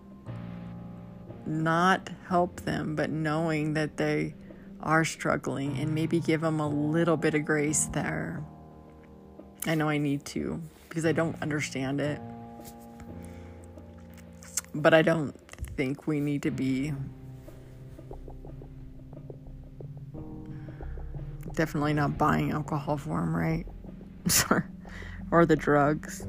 not 1.45 2.09
help 2.27 2.59
them, 2.65 2.97
but 2.97 3.09
knowing 3.09 3.75
that 3.75 3.95
they 3.95 4.35
are 4.81 5.05
struggling 5.05 5.77
and 5.77 5.95
maybe 5.95 6.19
give 6.19 6.41
them 6.41 6.59
a 6.59 6.67
little 6.67 7.15
bit 7.15 7.33
of 7.33 7.45
grace 7.45 7.85
there. 7.93 8.43
I 9.65 9.75
know 9.75 9.87
I 9.87 9.97
need 9.97 10.25
to 10.25 10.61
because 10.89 11.05
I 11.05 11.13
don't 11.13 11.41
understand 11.41 12.01
it. 12.01 12.19
But 14.73 14.93
I 14.93 15.01
don't 15.01 15.31
think 15.77 16.07
we 16.07 16.19
need 16.19 16.41
to 16.41 16.51
be 16.51 16.91
definitely 21.55 21.93
not 21.93 22.17
buying 22.17 22.51
alcohol 22.51 22.97
for 22.97 23.21
him, 23.21 23.35
right? 23.35 23.65
or 25.31 25.45
the 25.45 25.55
drugs. 25.55 26.27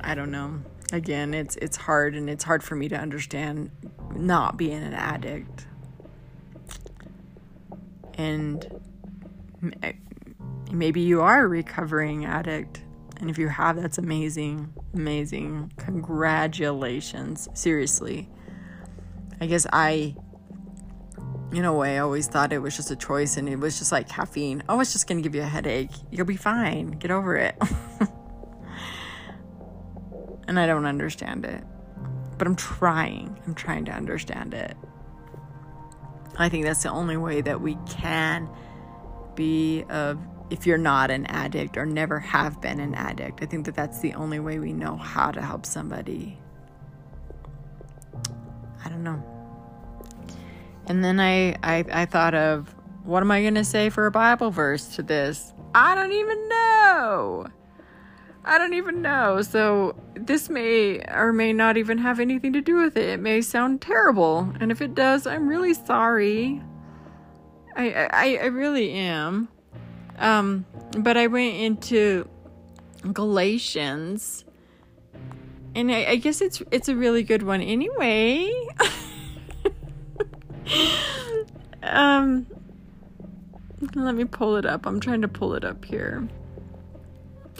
I 0.00 0.14
don't 0.14 0.30
know. 0.30 0.60
Again 0.92 1.34
it's 1.34 1.56
it's 1.56 1.76
hard 1.76 2.14
and 2.14 2.28
it's 2.28 2.44
hard 2.44 2.62
for 2.62 2.76
me 2.76 2.88
to 2.88 2.96
understand 2.96 3.70
not 4.14 4.56
being 4.56 4.82
an 4.82 4.92
addict. 4.92 5.66
And 8.16 8.80
eh, 9.82 9.92
maybe 10.70 11.00
you 11.00 11.20
are 11.22 11.44
a 11.44 11.48
recovering 11.48 12.26
addict 12.26 12.82
and 13.18 13.30
if 13.30 13.38
you 13.38 13.48
have 13.48 13.80
that's 13.80 13.98
amazing 13.98 14.72
amazing. 14.92 15.72
Congratulations. 15.78 17.48
Seriously. 17.54 18.28
I 19.40 19.46
guess 19.46 19.66
i 19.72 20.14
in 21.56 21.64
a 21.64 21.72
way 21.72 21.96
I 21.96 22.00
always 22.00 22.26
thought 22.26 22.52
it 22.52 22.58
was 22.58 22.76
just 22.76 22.90
a 22.90 22.96
choice 22.96 23.36
and 23.36 23.48
it 23.48 23.56
was 23.56 23.78
just 23.78 23.92
like 23.92 24.08
caffeine 24.08 24.62
oh 24.68 24.80
it's 24.80 24.92
just 24.92 25.06
gonna 25.06 25.20
give 25.20 25.34
you 25.34 25.42
a 25.42 25.46
headache 25.46 25.92
you'll 26.10 26.26
be 26.26 26.36
fine 26.36 26.92
get 26.92 27.10
over 27.10 27.36
it 27.36 27.56
and 30.48 30.58
I 30.58 30.66
don't 30.66 30.86
understand 30.86 31.44
it. 31.44 31.62
But 32.38 32.46
I'm 32.46 32.56
trying. 32.56 33.38
I'm 33.46 33.54
trying 33.54 33.84
to 33.86 33.92
understand 33.92 34.54
it. 34.54 34.76
I 36.36 36.48
think 36.48 36.64
that's 36.64 36.82
the 36.82 36.90
only 36.90 37.16
way 37.16 37.40
that 37.40 37.60
we 37.60 37.76
can 37.88 38.48
be 39.34 39.84
of 39.88 40.18
if 40.50 40.66
you're 40.66 40.78
not 40.78 41.10
an 41.10 41.26
addict 41.26 41.76
or 41.76 41.86
never 41.86 42.18
have 42.18 42.60
been 42.60 42.80
an 42.80 42.94
addict. 42.94 43.42
I 43.42 43.46
think 43.46 43.66
that 43.66 43.74
that's 43.74 44.00
the 44.00 44.14
only 44.14 44.40
way 44.40 44.58
we 44.58 44.72
know 44.72 44.96
how 44.96 45.30
to 45.30 45.40
help 45.40 45.64
somebody. 45.64 46.38
I 48.84 48.88
don't 48.88 49.04
know. 49.04 49.33
And 50.86 51.04
then 51.04 51.20
I 51.20 51.56
I, 51.62 51.84
I 51.90 52.06
thought 52.06 52.34
of 52.34 52.74
what 53.04 53.22
am 53.22 53.30
I 53.30 53.42
going 53.42 53.54
to 53.54 53.64
say 53.64 53.90
for 53.90 54.06
a 54.06 54.10
Bible 54.10 54.50
verse 54.50 54.96
to 54.96 55.02
this? 55.02 55.52
I 55.74 55.94
don't 55.94 56.12
even 56.12 56.48
know. 56.48 57.46
I 58.44 58.58
don't 58.58 58.74
even 58.74 59.02
know. 59.02 59.42
So 59.42 59.96
this 60.14 60.50
may 60.50 61.00
or 61.00 61.32
may 61.32 61.52
not 61.52 61.76
even 61.76 61.98
have 61.98 62.20
anything 62.20 62.52
to 62.52 62.60
do 62.60 62.76
with 62.76 62.96
it. 62.96 63.08
It 63.08 63.20
may 63.20 63.40
sound 63.40 63.80
terrible, 63.80 64.52
and 64.60 64.70
if 64.70 64.82
it 64.82 64.94
does, 64.94 65.26
I'm 65.26 65.48
really 65.48 65.74
sorry. 65.74 66.62
I 67.76 68.08
I, 68.12 68.38
I 68.42 68.46
really 68.46 68.92
am. 68.92 69.48
Um, 70.18 70.64
but 70.98 71.16
I 71.16 71.26
went 71.26 71.56
into 71.56 72.28
Galatians, 73.12 74.44
and 75.74 75.90
I, 75.90 76.04
I 76.10 76.16
guess 76.16 76.40
it's 76.40 76.62
it's 76.70 76.88
a 76.88 76.96
really 76.96 77.22
good 77.22 77.42
one 77.42 77.60
anyway. 77.60 78.52
um, 81.82 82.46
let 83.94 84.14
me 84.14 84.24
pull 84.24 84.56
it 84.56 84.66
up. 84.66 84.86
I'm 84.86 85.00
trying 85.00 85.22
to 85.22 85.28
pull 85.28 85.54
it 85.54 85.64
up 85.64 85.84
here 85.84 86.28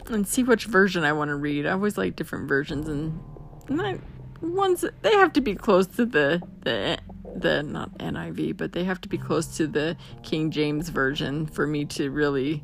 and 0.07 0.27
see 0.27 0.43
which 0.43 0.65
version 0.65 1.03
I 1.03 1.13
want 1.13 1.29
to 1.29 1.35
read. 1.35 1.65
I 1.65 1.71
always 1.71 1.97
like 1.97 2.15
different 2.15 2.47
versions, 2.47 2.87
and, 2.87 3.19
and 3.67 4.01
ones 4.41 4.85
they 5.01 5.13
have 5.13 5.33
to 5.33 5.41
be 5.41 5.55
close 5.55 5.87
to 5.87 6.05
the 6.05 6.41
the 6.61 6.97
the 7.35 7.63
not 7.63 7.97
NIV, 7.97 8.57
but 8.57 8.71
they 8.71 8.83
have 8.83 9.01
to 9.01 9.09
be 9.09 9.17
close 9.17 9.57
to 9.57 9.67
the 9.67 9.97
King 10.23 10.51
James 10.51 10.89
version 10.89 11.47
for 11.47 11.67
me 11.67 11.85
to 11.85 12.09
really 12.09 12.63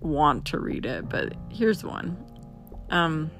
want 0.00 0.46
to 0.46 0.58
read 0.58 0.86
it. 0.86 1.08
But 1.08 1.34
here's 1.50 1.84
one. 1.84 2.16
Um, 2.90 3.30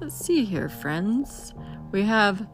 let's 0.00 0.18
see 0.18 0.44
here, 0.44 0.68
friends. 0.68 1.54
We 1.90 2.02
have 2.02 2.46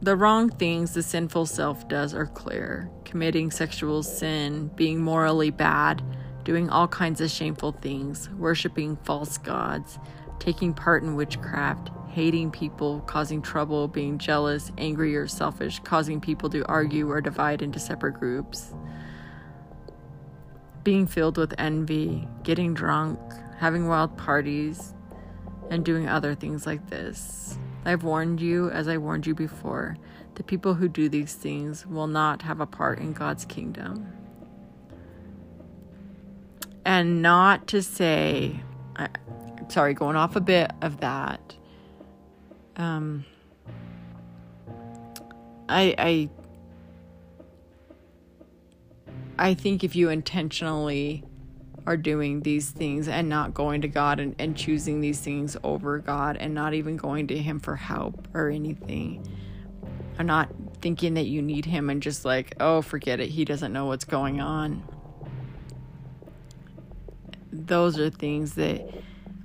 the 0.00 0.14
wrong 0.14 0.48
things 0.48 0.94
the 0.94 1.02
sinful 1.02 1.46
self 1.46 1.88
does 1.88 2.14
are 2.14 2.26
clear 2.26 2.90
committing 3.04 3.50
sexual 3.50 4.02
sin, 4.02 4.70
being 4.76 5.00
morally 5.00 5.50
bad, 5.50 6.02
doing 6.44 6.68
all 6.68 6.86
kinds 6.86 7.22
of 7.22 7.30
shameful 7.30 7.72
things, 7.72 8.28
worshiping 8.30 8.96
false 9.02 9.38
gods, 9.38 9.98
taking 10.38 10.74
part 10.74 11.02
in 11.02 11.16
witchcraft, 11.16 11.90
hating 12.10 12.50
people, 12.50 13.00
causing 13.06 13.40
trouble, 13.40 13.88
being 13.88 14.18
jealous, 14.18 14.70
angry, 14.76 15.16
or 15.16 15.26
selfish, 15.26 15.80
causing 15.84 16.20
people 16.20 16.50
to 16.50 16.64
argue 16.66 17.10
or 17.10 17.22
divide 17.22 17.62
into 17.62 17.78
separate 17.78 18.12
groups, 18.12 18.74
being 20.84 21.06
filled 21.06 21.38
with 21.38 21.54
envy, 21.56 22.28
getting 22.42 22.74
drunk, 22.74 23.18
having 23.58 23.88
wild 23.88 24.16
parties, 24.18 24.94
and 25.70 25.84
doing 25.84 26.08
other 26.08 26.34
things 26.34 26.66
like 26.66 26.90
this. 26.90 27.58
I've 27.84 28.02
warned 28.02 28.40
you, 28.40 28.70
as 28.70 28.88
I 28.88 28.98
warned 28.98 29.26
you 29.26 29.34
before, 29.34 29.96
the 30.34 30.42
people 30.42 30.74
who 30.74 30.88
do 30.88 31.08
these 31.08 31.34
things 31.34 31.86
will 31.86 32.06
not 32.06 32.42
have 32.42 32.60
a 32.60 32.66
part 32.66 32.98
in 32.98 33.12
God's 33.12 33.44
kingdom. 33.44 34.06
And 36.84 37.22
not 37.22 37.66
to 37.68 37.82
say, 37.82 38.60
I, 38.96 39.08
sorry, 39.68 39.94
going 39.94 40.16
off 40.16 40.36
a 40.36 40.40
bit 40.40 40.70
of 40.80 41.00
that. 41.00 41.56
Um, 42.76 43.24
I, 45.68 45.94
I, 45.98 46.30
I 49.38 49.54
think 49.54 49.84
if 49.84 49.94
you 49.94 50.08
intentionally 50.08 51.24
are 51.88 51.96
doing 51.96 52.42
these 52.42 52.68
things 52.68 53.08
and 53.08 53.30
not 53.30 53.54
going 53.54 53.80
to 53.80 53.88
God 53.88 54.20
and, 54.20 54.36
and 54.38 54.54
choosing 54.54 55.00
these 55.00 55.20
things 55.20 55.56
over 55.64 55.98
God 55.98 56.36
and 56.36 56.52
not 56.54 56.74
even 56.74 56.98
going 56.98 57.28
to 57.28 57.38
Him 57.38 57.58
for 57.58 57.76
help 57.76 58.28
or 58.34 58.50
anything. 58.50 59.26
Or 60.18 60.24
not 60.24 60.50
thinking 60.82 61.14
that 61.14 61.28
you 61.28 61.40
need 61.40 61.64
Him 61.64 61.88
and 61.88 62.02
just 62.02 62.26
like, 62.26 62.54
oh, 62.60 62.82
forget 62.82 63.20
it. 63.20 63.30
He 63.30 63.46
doesn't 63.46 63.72
know 63.72 63.86
what's 63.86 64.04
going 64.04 64.38
on. 64.38 64.86
Those 67.50 67.98
are 67.98 68.10
things 68.10 68.56
that 68.56 68.86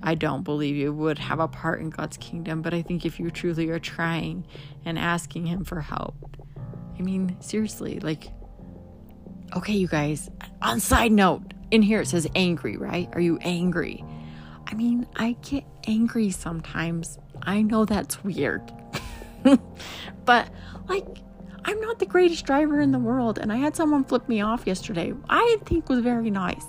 I 0.02 0.14
don't 0.14 0.42
believe 0.42 0.76
you 0.76 0.92
would 0.92 1.18
have 1.18 1.40
a 1.40 1.48
part 1.48 1.80
in 1.80 1.88
God's 1.88 2.18
kingdom. 2.18 2.60
But 2.60 2.74
I 2.74 2.82
think 2.82 3.06
if 3.06 3.18
you 3.18 3.30
truly 3.30 3.70
are 3.70 3.78
trying 3.78 4.46
and 4.84 4.98
asking 4.98 5.46
Him 5.46 5.64
for 5.64 5.80
help, 5.80 6.36
I 6.98 7.00
mean, 7.00 7.38
seriously, 7.40 8.00
like, 8.00 8.30
okay, 9.56 9.72
you 9.72 9.88
guys, 9.88 10.28
on 10.60 10.78
side 10.78 11.10
note, 11.10 11.53
in 11.74 11.82
here 11.82 12.00
it 12.00 12.06
says 12.06 12.26
angry, 12.34 12.76
right? 12.76 13.08
Are 13.12 13.20
you 13.20 13.38
angry? 13.38 14.04
I 14.66 14.74
mean, 14.74 15.06
I 15.16 15.36
get 15.42 15.64
angry 15.86 16.30
sometimes. 16.30 17.18
I 17.42 17.62
know 17.62 17.84
that's 17.84 18.22
weird. 18.22 18.62
but, 20.24 20.48
like, 20.88 21.06
I'm 21.64 21.80
not 21.80 21.98
the 21.98 22.06
greatest 22.06 22.46
driver 22.46 22.80
in 22.80 22.92
the 22.92 22.98
world, 22.98 23.38
and 23.38 23.52
I 23.52 23.56
had 23.56 23.74
someone 23.76 24.04
flip 24.04 24.28
me 24.28 24.40
off 24.40 24.66
yesterday. 24.66 25.12
I 25.28 25.58
think 25.66 25.88
was 25.88 26.00
very 26.00 26.30
nice 26.30 26.64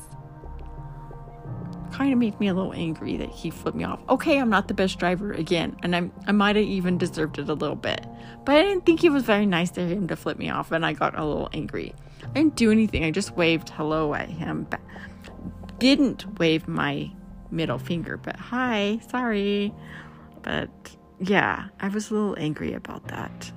kind 1.95 2.11
of 2.11 2.19
made 2.19 2.37
me 2.41 2.49
a 2.49 2.53
little 2.53 2.73
angry 2.73 3.15
that 3.15 3.29
he 3.29 3.49
flipped 3.49 3.77
me 3.77 3.85
off. 3.85 4.01
Okay, 4.09 4.37
I'm 4.37 4.49
not 4.49 4.67
the 4.67 4.73
best 4.73 4.99
driver 4.99 5.31
again, 5.31 5.77
and 5.81 5.95
I'm, 5.95 6.11
I 6.27 6.33
might 6.33 6.57
have 6.57 6.65
even 6.65 6.97
deserved 6.97 7.39
it 7.39 7.47
a 7.47 7.53
little 7.53 7.75
bit. 7.75 8.05
But 8.43 8.57
I 8.57 8.63
didn't 8.63 8.85
think 8.85 9.03
it 9.05 9.11
was 9.11 9.23
very 9.23 9.45
nice 9.45 9.71
to 9.71 9.87
him 9.87 10.07
to 10.09 10.17
flip 10.17 10.37
me 10.37 10.49
off, 10.49 10.73
and 10.73 10.85
I 10.85 10.91
got 10.91 11.17
a 11.17 11.23
little 11.23 11.49
angry. 11.53 11.95
I 12.25 12.39
didn't 12.39 12.55
do 12.55 12.71
anything, 12.71 13.03
I 13.03 13.11
just 13.11 13.35
waved 13.35 13.69
hello 13.69 14.13
at 14.13 14.29
him. 14.29 14.67
but 14.69 14.81
Didn't 15.79 16.39
wave 16.39 16.67
my 16.67 17.11
middle 17.51 17.77
finger, 17.79 18.17
but 18.17 18.35
hi, 18.35 18.99
sorry. 19.09 19.73
But 20.41 20.69
yeah, 21.19 21.67
I 21.79 21.87
was 21.87 22.11
a 22.11 22.13
little 22.13 22.35
angry 22.37 22.73
about 22.73 23.07
that. 23.07 23.51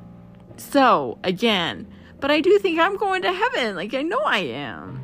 So, 0.56 1.18
again, 1.24 1.86
but 2.20 2.30
I 2.30 2.40
do 2.40 2.58
think 2.58 2.78
I'm 2.78 2.96
going 2.96 3.22
to 3.22 3.32
heaven. 3.32 3.76
Like, 3.76 3.94
I 3.94 4.02
know 4.02 4.20
I 4.20 4.38
am. 4.38 5.00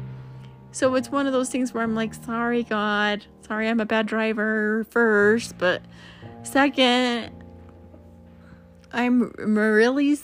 So 0.72 0.94
it's 0.96 1.10
one 1.10 1.26
of 1.26 1.32
those 1.32 1.50
things 1.50 1.72
where 1.72 1.84
I'm 1.84 1.94
like, 1.94 2.14
sorry, 2.14 2.64
God. 2.64 3.24
Sorry, 3.42 3.68
I'm 3.68 3.78
a 3.78 3.86
bad 3.86 4.06
driver 4.06 4.84
first. 4.90 5.56
But 5.58 5.82
second, 6.42 7.30
I'm 8.92 9.30
really 9.38 10.16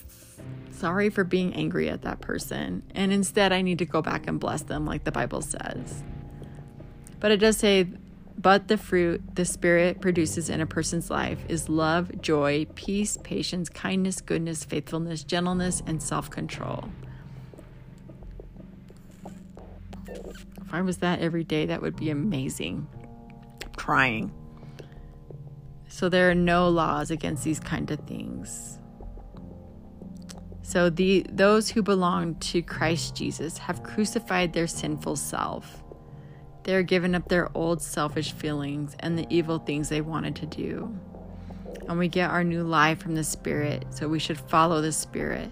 sorry 0.80 1.10
for 1.10 1.24
being 1.24 1.54
angry 1.54 1.90
at 1.90 2.02
that 2.02 2.20
person. 2.20 2.82
And 2.94 3.12
instead, 3.12 3.52
I 3.52 3.60
need 3.60 3.78
to 3.78 3.84
go 3.84 4.00
back 4.00 4.26
and 4.26 4.40
bless 4.40 4.62
them, 4.62 4.86
like 4.86 5.04
the 5.04 5.12
Bible 5.12 5.42
says. 5.42 6.02
But 7.20 7.30
it 7.30 7.36
does 7.36 7.58
say, 7.58 7.86
but 8.38 8.68
the 8.68 8.78
fruit 8.78 9.34
the 9.34 9.44
Spirit 9.44 10.00
produces 10.00 10.48
in 10.48 10.62
a 10.62 10.66
person's 10.66 11.10
life 11.10 11.38
is 11.48 11.68
love, 11.68 12.22
joy, 12.22 12.66
peace, 12.74 13.18
patience, 13.18 13.68
kindness, 13.68 14.22
goodness, 14.22 14.64
faithfulness, 14.64 15.22
gentleness, 15.22 15.82
and 15.86 16.02
self 16.02 16.30
control. 16.30 16.88
If 20.06 20.72
I 20.72 20.80
was 20.80 20.98
that 20.98 21.20
every 21.20 21.44
day, 21.44 21.66
that 21.66 21.82
would 21.82 21.96
be 21.96 22.08
amazing. 22.08 22.86
I'm 23.62 23.72
trying. 23.76 24.32
So 25.88 26.08
there 26.08 26.30
are 26.30 26.34
no 26.34 26.68
laws 26.70 27.10
against 27.10 27.44
these 27.44 27.60
kind 27.60 27.90
of 27.90 27.98
things. 28.06 28.69
So 30.70 30.88
the 30.88 31.26
those 31.28 31.68
who 31.68 31.82
belong 31.82 32.36
to 32.36 32.62
Christ 32.62 33.16
Jesus 33.16 33.58
have 33.58 33.82
crucified 33.82 34.52
their 34.52 34.68
sinful 34.68 35.16
self. 35.16 35.82
They 36.62 36.76
are 36.76 36.84
given 36.84 37.16
up 37.16 37.26
their 37.26 37.50
old 37.56 37.82
selfish 37.82 38.30
feelings 38.30 38.94
and 39.00 39.18
the 39.18 39.26
evil 39.30 39.58
things 39.58 39.88
they 39.88 40.00
wanted 40.00 40.36
to 40.36 40.46
do. 40.46 40.96
And 41.88 41.98
we 41.98 42.06
get 42.06 42.30
our 42.30 42.44
new 42.44 42.62
life 42.62 43.00
from 43.00 43.16
the 43.16 43.24
Spirit, 43.24 43.84
so 43.90 44.06
we 44.06 44.20
should 44.20 44.38
follow 44.38 44.80
the 44.80 44.92
Spirit. 44.92 45.50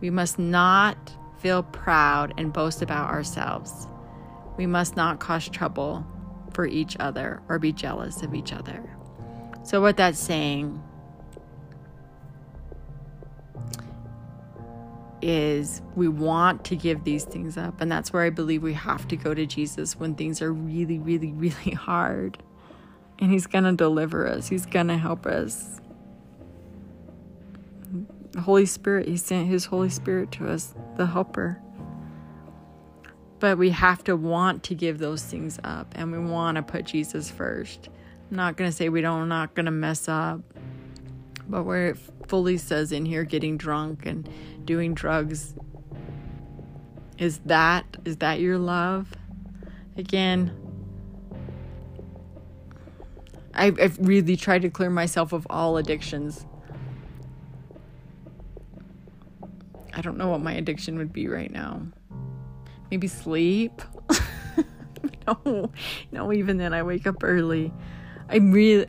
We 0.00 0.10
must 0.10 0.40
not 0.40 1.14
feel 1.38 1.62
proud 1.62 2.34
and 2.36 2.52
boast 2.52 2.82
about 2.82 3.10
ourselves. 3.10 3.86
We 4.56 4.66
must 4.66 4.96
not 4.96 5.20
cause 5.20 5.48
trouble 5.48 6.04
for 6.52 6.66
each 6.66 6.96
other 6.98 7.40
or 7.48 7.60
be 7.60 7.70
jealous 7.70 8.22
of 8.24 8.34
each 8.34 8.52
other. 8.52 8.82
So, 9.62 9.80
what 9.80 9.96
that's 9.96 10.18
saying 10.18 10.82
is 15.20 15.82
we 15.94 16.08
want 16.08 16.64
to 16.64 16.76
give 16.76 17.04
these 17.04 17.24
things 17.24 17.56
up. 17.56 17.80
And 17.80 17.90
that's 17.90 18.12
where 18.12 18.22
I 18.22 18.30
believe 18.30 18.62
we 18.62 18.74
have 18.74 19.08
to 19.08 19.16
go 19.16 19.34
to 19.34 19.46
Jesus 19.46 19.98
when 19.98 20.14
things 20.14 20.40
are 20.42 20.52
really, 20.52 20.98
really, 20.98 21.32
really 21.32 21.72
hard. 21.72 22.38
And 23.18 23.32
He's 23.32 23.46
going 23.46 23.64
to 23.64 23.72
deliver 23.72 24.26
us, 24.26 24.48
He's 24.48 24.66
going 24.66 24.88
to 24.88 24.98
help 24.98 25.26
us. 25.26 25.80
The 28.32 28.42
Holy 28.42 28.66
Spirit, 28.66 29.08
He 29.08 29.16
sent 29.16 29.48
His 29.48 29.66
Holy 29.66 29.88
Spirit 29.88 30.30
to 30.32 30.48
us, 30.48 30.74
the 30.96 31.06
helper. 31.06 31.60
But 33.40 33.56
we 33.56 33.70
have 33.70 34.02
to 34.04 34.16
want 34.16 34.64
to 34.64 34.74
give 34.74 34.98
those 34.98 35.22
things 35.22 35.60
up 35.62 35.94
and 35.96 36.10
we 36.10 36.18
want 36.18 36.56
to 36.56 36.62
put 36.62 36.84
Jesus 36.84 37.30
first. 37.30 37.88
I'm 38.30 38.36
not 38.36 38.56
going 38.56 38.68
to 38.68 38.76
say 38.76 38.88
we 38.88 39.00
don't, 39.00 39.28
not 39.28 39.54
going 39.54 39.66
to 39.66 39.72
mess 39.72 40.08
up. 40.08 40.40
But 41.48 41.62
where 41.62 41.88
it 41.88 41.98
fully 42.26 42.58
says 42.58 42.92
in 42.92 43.06
here 43.06 43.24
getting 43.24 43.56
drunk 43.56 44.04
and 44.04 44.28
doing 44.68 44.94
drugs 44.94 45.54
is 47.18 47.40
that 47.46 47.84
is 48.04 48.18
that 48.18 48.38
your 48.38 48.58
love? 48.58 49.12
Again, 49.96 50.56
I've, 53.52 53.80
I've 53.80 53.98
really 53.98 54.36
tried 54.36 54.62
to 54.62 54.70
clear 54.70 54.90
myself 54.90 55.32
of 55.32 55.44
all 55.50 55.76
addictions. 55.78 56.46
I 59.92 60.00
don't 60.00 60.16
know 60.16 60.28
what 60.28 60.40
my 60.40 60.52
addiction 60.52 60.96
would 60.98 61.12
be 61.12 61.26
right 61.26 61.50
now 61.50 61.88
maybe 62.90 63.06
sleep. 63.06 63.82
no, 65.26 65.70
no, 66.12 66.32
even 66.32 66.56
then 66.56 66.72
I 66.72 66.82
wake 66.82 67.06
up 67.06 67.22
early. 67.22 67.72
I'm 68.28 68.52
really 68.52 68.86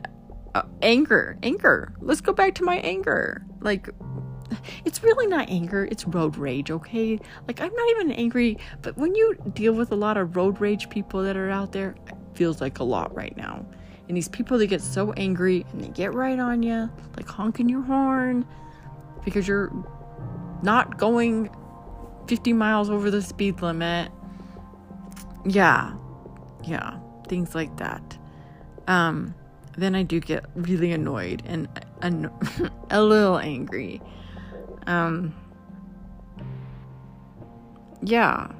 uh, 0.54 0.62
anger, 0.82 1.38
anger. 1.42 1.92
Let's 2.00 2.20
go 2.20 2.32
back 2.32 2.54
to 2.56 2.64
my 2.64 2.76
anger. 2.78 3.44
Like, 3.60 3.88
it's 4.84 5.02
really 5.02 5.26
not 5.26 5.48
anger, 5.48 5.84
it's 5.90 6.06
road 6.06 6.36
rage, 6.36 6.70
okay? 6.70 7.18
Like, 7.46 7.60
I'm 7.60 7.72
not 7.74 7.90
even 7.90 8.12
angry, 8.12 8.58
but 8.82 8.96
when 8.96 9.14
you 9.14 9.36
deal 9.54 9.72
with 9.72 9.92
a 9.92 9.96
lot 9.96 10.16
of 10.16 10.36
road 10.36 10.60
rage 10.60 10.88
people 10.90 11.22
that 11.22 11.36
are 11.36 11.50
out 11.50 11.72
there, 11.72 11.94
it 12.06 12.14
feels 12.34 12.60
like 12.60 12.78
a 12.78 12.84
lot 12.84 13.14
right 13.14 13.36
now. 13.36 13.64
And 14.08 14.16
these 14.16 14.28
people 14.28 14.58
that 14.58 14.66
get 14.66 14.80
so 14.80 15.12
angry 15.12 15.64
and 15.72 15.84
they 15.84 15.88
get 15.88 16.12
right 16.14 16.38
on 16.38 16.62
you, 16.62 16.90
like 17.16 17.28
honking 17.28 17.68
your 17.68 17.82
horn 17.82 18.44
because 19.24 19.46
you're 19.46 19.72
not 20.62 20.98
going 20.98 21.48
50 22.26 22.52
miles 22.52 22.90
over 22.90 23.10
the 23.10 23.22
speed 23.22 23.62
limit. 23.62 24.10
Yeah. 25.44 25.94
Yeah. 26.64 26.98
Things 27.28 27.54
like 27.54 27.76
that. 27.76 28.18
Um, 28.88 29.34
then 29.76 29.94
I 29.94 30.02
do 30.02 30.20
get 30.20 30.44
really 30.54 30.92
annoyed 30.92 31.42
and 31.46 31.68
an- 32.02 32.30
a 32.90 33.02
little 33.02 33.38
angry. 33.38 34.00
Um, 34.86 35.34
yeah. 38.02 38.50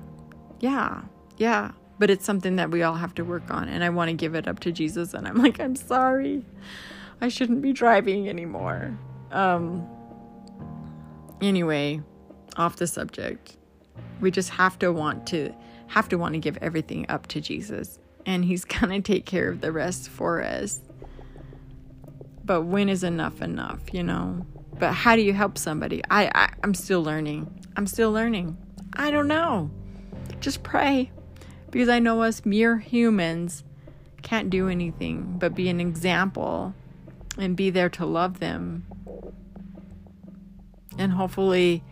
Yeah. 0.61 1.03
Yeah. 1.39 1.73
But 1.99 2.11
it's 2.11 2.25
something 2.25 2.57
that 2.57 2.71
we 2.71 2.83
all 2.83 2.95
have 2.95 3.15
to 3.17 3.25
work 3.25 3.51
on. 3.51 3.69
And 3.69 3.85
I 3.85 3.91
want 3.91 4.09
to 4.09 4.15
give 4.15 4.35
it 4.35 4.49
up 4.49 4.61
to 4.61 4.73
Jesus. 4.73 5.15
And 5.15 5.27
I'm 5.27 5.37
like, 5.37 5.61
I'm 5.61 5.77
sorry. 5.77 6.45
I 7.21 7.29
shouldn't 7.29 7.63
be 7.63 7.73
driving 7.73 8.29
anymore. 8.29 8.99
Um, 9.31 9.87
anyway, 11.41 12.01
off 12.57 12.77
the 12.77 12.87
subject. 12.87 13.57
We 14.21 14.31
just 14.31 14.51
have 14.51 14.79
to 14.81 14.93
want 14.93 15.27
to 15.29 15.55
have 15.89 16.09
to 16.09 16.17
want 16.17 16.35
to 16.35 16.39
give 16.39 16.57
everything 16.59 17.05
up 17.09 17.27
to 17.27 17.41
Jesus 17.41 17.99
and 18.27 18.45
he's 18.45 18.65
going 18.81 19.03
to 19.03 19.13
take 19.13 19.27
care 19.27 19.49
of 19.49 19.61
the 19.61 19.73
rest 19.73 20.09
for 20.09 20.43
us. 20.43 20.81
But 22.45 22.63
when 22.63 22.89
is 22.89 23.05
enough 23.05 23.43
enough, 23.43 23.93
you 23.93 24.03
know? 24.03 24.47
But 24.81 24.95
how 24.95 25.15
do 25.15 25.23
you 25.23 25.35
help 25.35 25.59
somebody? 25.59 26.03
I, 26.11 26.31
I 26.35 26.53
I'm 26.65 26.73
still 26.75 27.03
learning. 27.03 27.65
I'm 27.77 27.87
still 27.87 28.11
learning. 28.11 28.57
I 28.95 29.11
don't 29.11 29.29
know. 29.29 29.71
Just 30.41 30.63
pray. 30.63 31.11
Because 31.71 31.91
I 31.91 31.99
know 31.99 32.23
us 32.23 32.45
mere 32.45 32.79
humans 32.79 33.63
can't 34.23 34.51
do 34.51 34.69
anything 34.69 35.37
but 35.39 35.55
be 35.55 35.69
an 35.69 35.81
example 35.81 36.75
and 37.39 37.57
be 37.57 37.71
there 37.71 37.91
to 37.91 38.07
love 38.07 38.41
them. 38.41 38.87
And 40.99 41.13
hopefully 41.13 41.85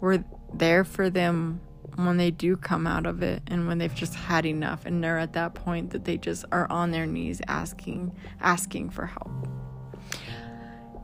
we're 0.00 0.22
there 0.54 0.84
for 0.84 1.10
them 1.10 1.60
when 1.96 2.18
they 2.18 2.30
do 2.30 2.56
come 2.56 2.86
out 2.86 3.06
of 3.06 3.22
it 3.22 3.42
and 3.46 3.66
when 3.66 3.78
they've 3.78 3.94
just 3.94 4.14
had 4.14 4.44
enough 4.44 4.84
and 4.84 5.02
they're 5.02 5.18
at 5.18 5.32
that 5.32 5.54
point 5.54 5.90
that 5.90 6.04
they 6.04 6.18
just 6.18 6.44
are 6.52 6.70
on 6.70 6.90
their 6.90 7.06
knees 7.06 7.40
asking 7.48 8.14
asking 8.40 8.90
for 8.90 9.06
help. 9.06 9.55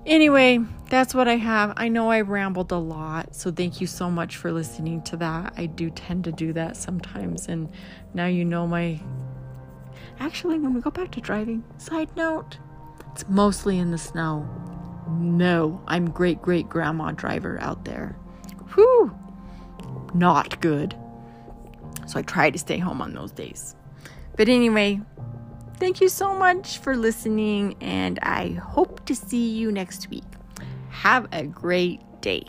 Anyway, 0.04 0.58
that's 0.90 1.14
what 1.14 1.28
I 1.28 1.36
have. 1.36 1.74
I 1.76 1.88
know 1.88 2.10
I 2.10 2.22
rambled 2.22 2.72
a 2.72 2.76
lot, 2.76 3.34
so 3.34 3.52
thank 3.52 3.80
you 3.80 3.86
so 3.86 4.10
much 4.10 4.36
for 4.36 4.50
listening 4.50 5.02
to 5.02 5.16
that. 5.18 5.54
I 5.56 5.66
do 5.66 5.90
tend 5.90 6.24
to 6.24 6.32
do 6.32 6.52
that 6.54 6.76
sometimes 6.76 7.48
and 7.48 7.68
now 8.14 8.26
you 8.26 8.44
know 8.44 8.66
my 8.66 9.00
Actually, 10.20 10.58
when 10.58 10.74
we 10.74 10.80
go 10.80 10.90
back 10.90 11.10
to 11.12 11.20
driving, 11.20 11.64
side 11.78 12.08
note, 12.16 12.58
it's 13.12 13.28
mostly 13.28 13.78
in 13.78 13.90
the 13.90 13.98
snow. 13.98 14.48
No, 15.08 15.82
I'm 15.86 16.10
great 16.10 16.40
great 16.40 16.68
grandma 16.68 17.12
driver 17.12 17.58
out 17.60 17.84
there. 17.84 18.16
Whew, 18.74 19.12
not 20.14 20.60
good. 20.60 20.94
So 22.06 22.18
I 22.18 22.22
try 22.22 22.50
to 22.50 22.58
stay 22.58 22.78
home 22.78 23.02
on 23.02 23.14
those 23.14 23.32
days. 23.32 23.74
But 24.36 24.48
anyway, 24.48 25.00
thank 25.82 26.00
you 26.00 26.08
so 26.08 26.32
much 26.32 26.78
for 26.78 26.96
listening, 26.96 27.74
and 27.80 28.16
I 28.22 28.50
hope 28.50 29.04
to 29.06 29.16
see 29.16 29.48
you 29.48 29.72
next 29.72 30.08
week. 30.10 30.22
Have 30.90 31.26
a 31.32 31.42
great 31.42 32.00
day. 32.20 32.46